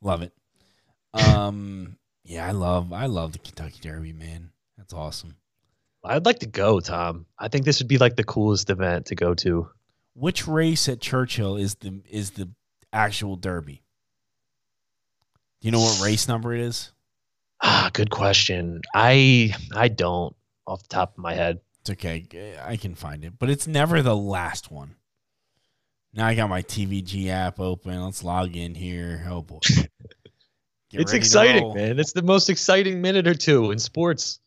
Love 0.00 0.22
it. 0.22 0.32
Um. 1.12 1.96
Yeah, 2.32 2.46
I 2.46 2.52
love 2.52 2.92
I 2.94 3.06
love 3.06 3.32
the 3.32 3.38
Kentucky 3.38 3.78
Derby, 3.82 4.14
man. 4.14 4.50
That's 4.78 4.94
awesome. 4.94 5.36
I'd 6.02 6.24
like 6.24 6.38
to 6.38 6.46
go, 6.46 6.80
Tom. 6.80 7.26
I 7.38 7.48
think 7.48 7.64
this 7.64 7.78
would 7.78 7.88
be 7.88 7.98
like 7.98 8.16
the 8.16 8.24
coolest 8.24 8.70
event 8.70 9.06
to 9.06 9.14
go 9.14 9.34
to. 9.34 9.68
Which 10.14 10.48
race 10.48 10.88
at 10.88 11.00
Churchill 11.00 11.56
is 11.56 11.74
the 11.76 12.00
is 12.08 12.30
the 12.30 12.48
actual 12.90 13.36
Derby? 13.36 13.82
Do 15.60 15.68
you 15.68 15.72
know 15.72 15.80
what 15.80 16.02
race 16.02 16.26
number 16.26 16.54
it 16.54 16.60
is? 16.60 16.90
Ah, 17.62 17.90
good 17.92 18.10
question. 18.10 18.80
I 18.94 19.54
I 19.74 19.88
don't 19.88 20.34
off 20.66 20.82
the 20.82 20.88
top 20.88 21.12
of 21.12 21.18
my 21.18 21.34
head. 21.34 21.60
It's 21.82 21.90
okay. 21.90 22.56
I 22.64 22.76
can 22.76 22.94
find 22.94 23.24
it, 23.24 23.34
but 23.38 23.50
it's 23.50 23.66
never 23.66 24.00
the 24.00 24.16
last 24.16 24.70
one. 24.70 24.96
Now 26.14 26.26
I 26.26 26.34
got 26.34 26.48
my 26.48 26.62
TVG 26.62 27.28
app 27.28 27.60
open. 27.60 28.02
Let's 28.02 28.24
log 28.24 28.56
in 28.56 28.74
here. 28.74 29.26
Oh 29.28 29.42
boy, 29.42 29.58
Get 30.92 31.00
it's 31.00 31.14
exciting, 31.14 31.72
man. 31.72 31.98
It's 31.98 32.12
the 32.12 32.22
most 32.22 32.50
exciting 32.50 33.00
minute 33.00 33.26
or 33.26 33.34
two 33.34 33.70
in 33.70 33.78
sports. 33.78 34.40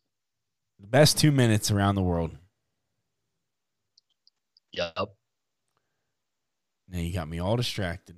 The 0.79 0.85
best 0.85 1.17
two 1.17 1.31
minutes 1.31 1.71
around 1.71 1.95
the 1.95 2.03
world. 2.03 2.37
Yup. 4.71 5.15
Now 6.87 6.99
you 6.99 7.11
got 7.11 7.27
me 7.27 7.39
all 7.39 7.55
distracted. 7.55 8.17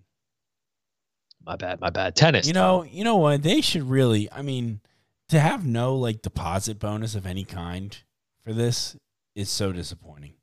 My 1.46 1.56
bad. 1.56 1.80
My 1.80 1.90
bad. 1.90 2.18
Tennis. 2.18 2.46
You 2.46 2.54
know, 2.54 2.84
you 2.84 3.06
know 3.06 3.16
what? 3.16 3.44
They 3.44 3.62
should 3.62 3.90
really. 3.90 4.30
I 4.30 4.42
mean, 4.42 4.82
to 5.30 5.40
have 5.40 5.66
no 5.66 5.96
like 5.96 6.22
deposit 6.22 6.80
bonus 6.80 7.16
of 7.16 7.26
any 7.26 7.46
kind 7.46 7.98
for 8.44 8.52
this 8.52 8.98
is 9.36 9.50
so 9.50 9.72
disappointing. 9.72 10.34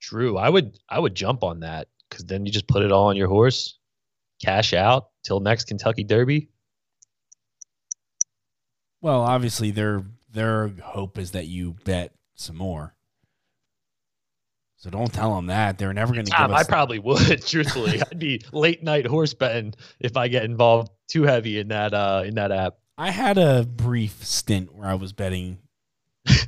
True. 0.00 0.38
I 0.38 0.48
would 0.48 0.78
I 0.88 1.00
would 1.00 1.16
jump 1.16 1.42
on 1.42 1.60
that 1.60 1.88
because 2.08 2.24
then 2.26 2.46
you 2.46 2.52
just 2.52 2.68
put 2.68 2.82
it 2.82 2.92
all 2.92 3.08
on 3.08 3.16
your 3.16 3.26
horse, 3.28 3.79
cash 4.42 4.72
out 4.72 5.08
till 5.24 5.40
next 5.40 5.64
Kentucky 5.68 6.04
Derby. 6.04 6.48
Well, 9.00 9.22
obviously 9.22 9.70
their 9.70 10.02
their 10.32 10.68
hope 10.82 11.18
is 11.18 11.32
that 11.32 11.46
you 11.46 11.76
bet 11.84 12.12
some 12.34 12.56
more. 12.56 12.94
So 14.76 14.88
don't 14.88 15.12
tell 15.12 15.34
them 15.36 15.46
that. 15.46 15.76
They're 15.78 15.92
never 15.92 16.14
going 16.14 16.24
to 16.24 16.30
give 16.32 16.50
us. 16.50 16.64
I 16.64 16.68
probably 16.68 16.98
would. 16.98 17.42
Truthfully, 17.46 18.00
I'd 18.00 18.18
be 18.18 18.40
late 18.52 18.82
night 18.82 19.06
horse 19.06 19.34
betting 19.34 19.74
if 19.98 20.16
I 20.16 20.28
get 20.28 20.44
involved 20.44 20.90
too 21.08 21.24
heavy 21.24 21.58
in 21.58 21.68
that 21.68 21.92
uh 21.92 22.22
in 22.24 22.34
that 22.36 22.50
app. 22.52 22.74
I 22.96 23.10
had 23.10 23.38
a 23.38 23.64
brief 23.64 24.24
stint 24.24 24.74
where 24.74 24.88
I 24.88 24.94
was 24.94 25.12
betting 25.12 25.58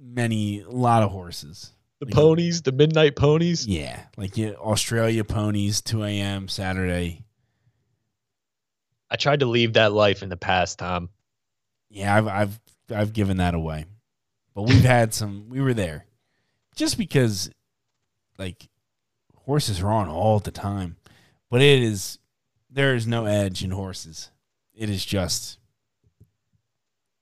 many, 0.00 0.60
a 0.60 0.70
lot 0.70 1.02
of 1.02 1.10
horses. 1.10 1.72
The 2.00 2.06
Like- 2.06 2.14
ponies, 2.14 2.62
the 2.62 2.70
midnight 2.72 3.16
ponies. 3.16 3.66
Yeah, 3.66 4.00
like 4.16 4.36
yeah, 4.36 4.50
Australia 4.52 5.24
ponies, 5.24 5.80
2 5.82 6.04
a.m. 6.04 6.46
Saturday. 6.48 7.24
I 9.10 9.16
tried 9.16 9.40
to 9.40 9.46
leave 9.46 9.74
that 9.74 9.92
life 9.92 10.22
in 10.22 10.28
the 10.28 10.36
past, 10.36 10.78
Tom. 10.78 11.08
Yeah, 11.90 12.14
I've 12.14 12.28
I've 12.28 12.60
I've 12.94 13.12
given 13.12 13.38
that 13.38 13.54
away. 13.54 13.86
But 14.54 14.62
we've 14.62 14.82
had 14.82 15.14
some 15.14 15.48
we 15.48 15.60
were 15.60 15.74
there. 15.74 16.06
Just 16.74 16.98
because 16.98 17.50
like 18.38 18.68
horses 19.34 19.80
are 19.80 19.90
on 19.90 20.08
all 20.08 20.38
the 20.38 20.50
time. 20.50 20.96
But 21.50 21.62
it 21.62 21.82
is 21.82 22.18
there 22.70 22.94
is 22.94 23.06
no 23.06 23.24
edge 23.24 23.64
in 23.64 23.70
horses. 23.70 24.30
It 24.74 24.90
is 24.90 25.04
just 25.04 25.58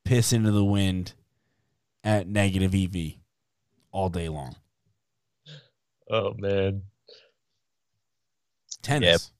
piss 0.04 0.32
into 0.32 0.50
the 0.50 0.64
wind 0.64 1.14
at 2.04 2.28
negative 2.28 2.74
EV 2.74 3.14
all 3.92 4.08
day 4.08 4.28
long. 4.28 4.56
Oh 6.08 6.34
man, 6.38 6.82
Tennis. 8.86 9.32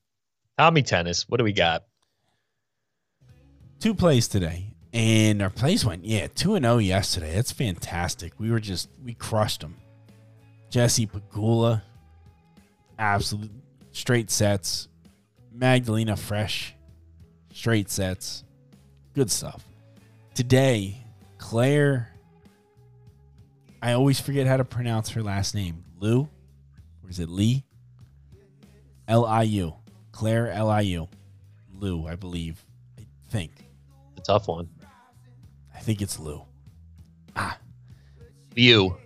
Tommy 0.57 0.81
tennis. 0.81 1.29
What 1.29 1.37
do 1.37 1.43
we 1.45 1.53
got? 1.53 1.86
Two 3.87 3.95
plays 3.95 4.27
today. 4.27 4.65
And 4.91 5.41
our 5.41 5.49
plays 5.49 5.85
went, 5.85 6.03
yeah, 6.03 6.27
2 6.27 6.55
and 6.55 6.65
0 6.65 6.79
yesterday. 6.79 7.33
That's 7.33 7.53
fantastic. 7.53 8.33
We 8.37 8.51
were 8.51 8.59
just 8.59 8.89
we 9.01 9.13
crushed 9.13 9.61
them. 9.61 9.77
Jesse 10.69 11.07
Pegula, 11.07 11.81
absolute 12.99 13.49
straight 13.93 14.29
sets. 14.29 14.89
Magdalena 15.53 16.15
Frech, 16.15 16.71
straight 17.53 17.89
sets. 17.89 18.43
Good 19.13 19.31
stuff. 19.31 19.65
Today, 20.33 20.97
Claire, 21.37 22.11
I 23.81 23.93
always 23.93 24.19
forget 24.19 24.47
how 24.47 24.57
to 24.57 24.65
pronounce 24.65 25.11
her 25.11 25.23
last 25.23 25.55
name. 25.55 25.85
Lou? 25.97 26.27
Or 27.03 27.09
is 27.09 27.21
it 27.21 27.29
Lee? 27.29 27.63
L 29.07 29.23
I 29.23 29.43
U. 29.43 29.75
Claire 30.11 30.51
L 30.51 30.69
I 30.69 30.81
U. 30.81 31.07
Lou, 31.73 32.05
I 32.05 32.17
believe. 32.17 32.65
I 32.99 33.03
think. 33.29 33.66
A 34.17 34.21
tough 34.21 34.47
one. 34.47 34.69
I 35.75 35.79
think 35.79 36.01
it's 36.01 36.19
Lou. 36.19 36.43
Ah. 37.35 37.57
You. 38.55 38.97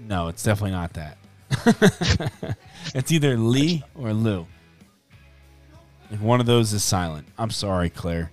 No, 0.00 0.28
it's 0.28 0.42
definitely 0.42 0.72
not 0.72 0.94
that. 0.94 1.18
it's 2.94 3.12
either 3.12 3.36
Lee 3.36 3.84
or 3.94 4.12
Lou. 4.12 4.46
If 6.10 6.20
one 6.20 6.40
of 6.40 6.46
those 6.46 6.72
is 6.72 6.82
silent. 6.84 7.28
I'm 7.38 7.50
sorry, 7.50 7.90
Claire. 7.90 8.30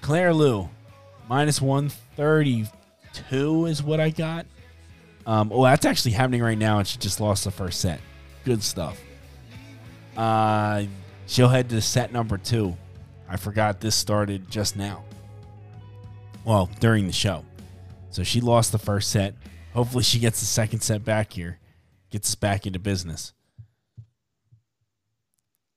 Claire 0.00 0.34
Lou, 0.34 0.68
minus 1.28 1.60
132 1.60 3.66
is 3.66 3.82
what 3.82 4.00
I 4.00 4.08
got. 4.10 4.46
Um, 5.26 5.50
oh, 5.52 5.64
that's 5.64 5.84
actually 5.84 6.12
happening 6.12 6.40
right 6.42 6.56
now, 6.56 6.78
and 6.78 6.86
she 6.86 6.98
just 6.98 7.20
lost 7.20 7.42
the 7.44 7.50
first 7.50 7.80
set. 7.80 8.00
Good 8.44 8.62
stuff. 8.62 8.96
Uh, 10.16 10.84
she'll 11.26 11.48
head 11.48 11.68
to 11.70 11.80
set 11.80 12.12
number 12.12 12.38
two. 12.38 12.76
I 13.28 13.36
forgot 13.36 13.80
this 13.80 13.94
started 13.94 14.50
just 14.50 14.76
now. 14.76 15.04
Well, 16.44 16.70
during 16.80 17.06
the 17.06 17.12
show. 17.12 17.44
So 18.10 18.22
she 18.22 18.40
lost 18.40 18.72
the 18.72 18.78
first 18.78 19.10
set. 19.10 19.34
Hopefully, 19.74 20.04
she 20.04 20.18
gets 20.18 20.40
the 20.40 20.46
second 20.46 20.80
set 20.80 21.04
back 21.04 21.32
here, 21.32 21.58
gets 22.10 22.30
us 22.30 22.34
back 22.34 22.66
into 22.66 22.78
business. 22.78 23.32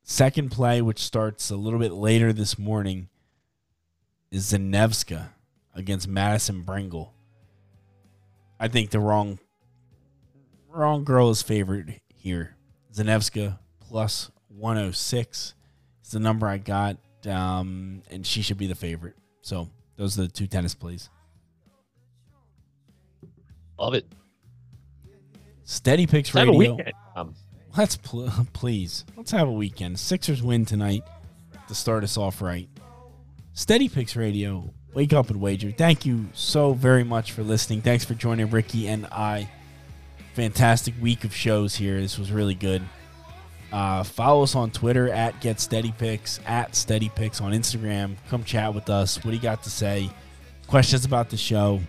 Second 0.03 0.51
play, 0.51 0.81
which 0.81 0.99
starts 0.99 1.49
a 1.49 1.55
little 1.55 1.79
bit 1.79 1.91
later 1.91 2.31
this 2.31 2.57
morning, 2.57 3.09
is 4.31 4.51
Zanevska 4.51 5.29
against 5.75 6.07
Madison 6.07 6.63
Brengle. 6.63 7.09
I 8.59 8.67
think 8.67 8.89
the 8.89 8.99
wrong 8.99 9.39
wrong 10.69 11.03
girl 11.03 11.29
is 11.29 11.41
favored 11.41 11.99
here. 12.13 12.55
Zanevska 12.93 13.59
plus 13.79 14.31
106 14.47 15.53
is 16.03 16.11
the 16.11 16.19
number 16.19 16.47
I 16.47 16.57
got, 16.57 16.97
um, 17.27 18.03
and 18.09 18.25
she 18.25 18.41
should 18.41 18.57
be 18.57 18.67
the 18.67 18.75
favorite. 18.75 19.15
So 19.41 19.69
those 19.97 20.17
are 20.17 20.23
the 20.23 20.27
two 20.27 20.47
tennis 20.47 20.75
plays. 20.75 21.09
Love 23.77 23.93
it. 23.93 24.05
Steady 25.63 26.07
picks 26.07 26.33
Let's 26.33 26.49
radio. 26.49 26.77
Tom. 27.15 27.35
Let's 27.77 27.95
pl- 27.95 28.31
please 28.53 29.05
let's 29.15 29.31
have 29.31 29.47
a 29.47 29.51
weekend. 29.51 29.99
Sixers 29.99 30.41
win 30.41 30.65
tonight 30.65 31.03
to 31.67 31.75
start 31.75 32.03
us 32.03 32.17
off 32.17 32.41
right. 32.41 32.67
Steady 33.53 33.87
picks 33.89 34.15
radio. 34.15 34.73
Wake 34.93 35.13
up 35.13 35.29
and 35.29 35.39
wager. 35.39 35.71
Thank 35.71 36.05
you 36.05 36.25
so 36.33 36.73
very 36.73 37.03
much 37.03 37.31
for 37.31 37.43
listening. 37.43 37.81
Thanks 37.81 38.03
for 38.03 38.15
joining 38.15 38.49
Ricky 38.49 38.87
and 38.87 39.05
I. 39.07 39.49
Fantastic 40.33 40.95
week 40.99 41.23
of 41.23 41.35
shows 41.35 41.75
here. 41.75 42.01
This 42.01 42.17
was 42.17 42.31
really 42.31 42.55
good. 42.55 42.81
Uh, 43.71 44.03
follow 44.03 44.43
us 44.43 44.55
on 44.55 44.71
Twitter 44.71 45.09
at 45.09 45.39
Get 45.41 45.59
Steady 45.59 45.93
Picks, 45.97 46.39
at 46.45 46.75
Steady 46.75 47.09
Picks 47.15 47.39
on 47.39 47.51
Instagram. 47.51 48.15
Come 48.29 48.43
chat 48.43 48.73
with 48.73 48.89
us. 48.89 49.17
What 49.17 49.31
do 49.31 49.37
you 49.37 49.41
got 49.41 49.63
to 49.63 49.69
say? 49.69 50.09
Questions 50.67 51.05
about 51.05 51.29
the 51.29 51.37
show? 51.37 51.79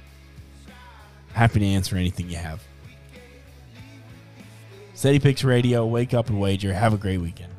Happy 1.32 1.60
to 1.60 1.66
answer 1.66 1.96
anything 1.96 2.28
you 2.28 2.36
have. 2.36 2.62
Steady 4.94 5.18
Picks 5.18 5.44
Radio. 5.44 5.86
Wake 5.86 6.12
up 6.12 6.28
and 6.28 6.38
wager. 6.38 6.74
Have 6.74 6.92
a 6.92 6.98
great 6.98 7.18
weekend. 7.18 7.49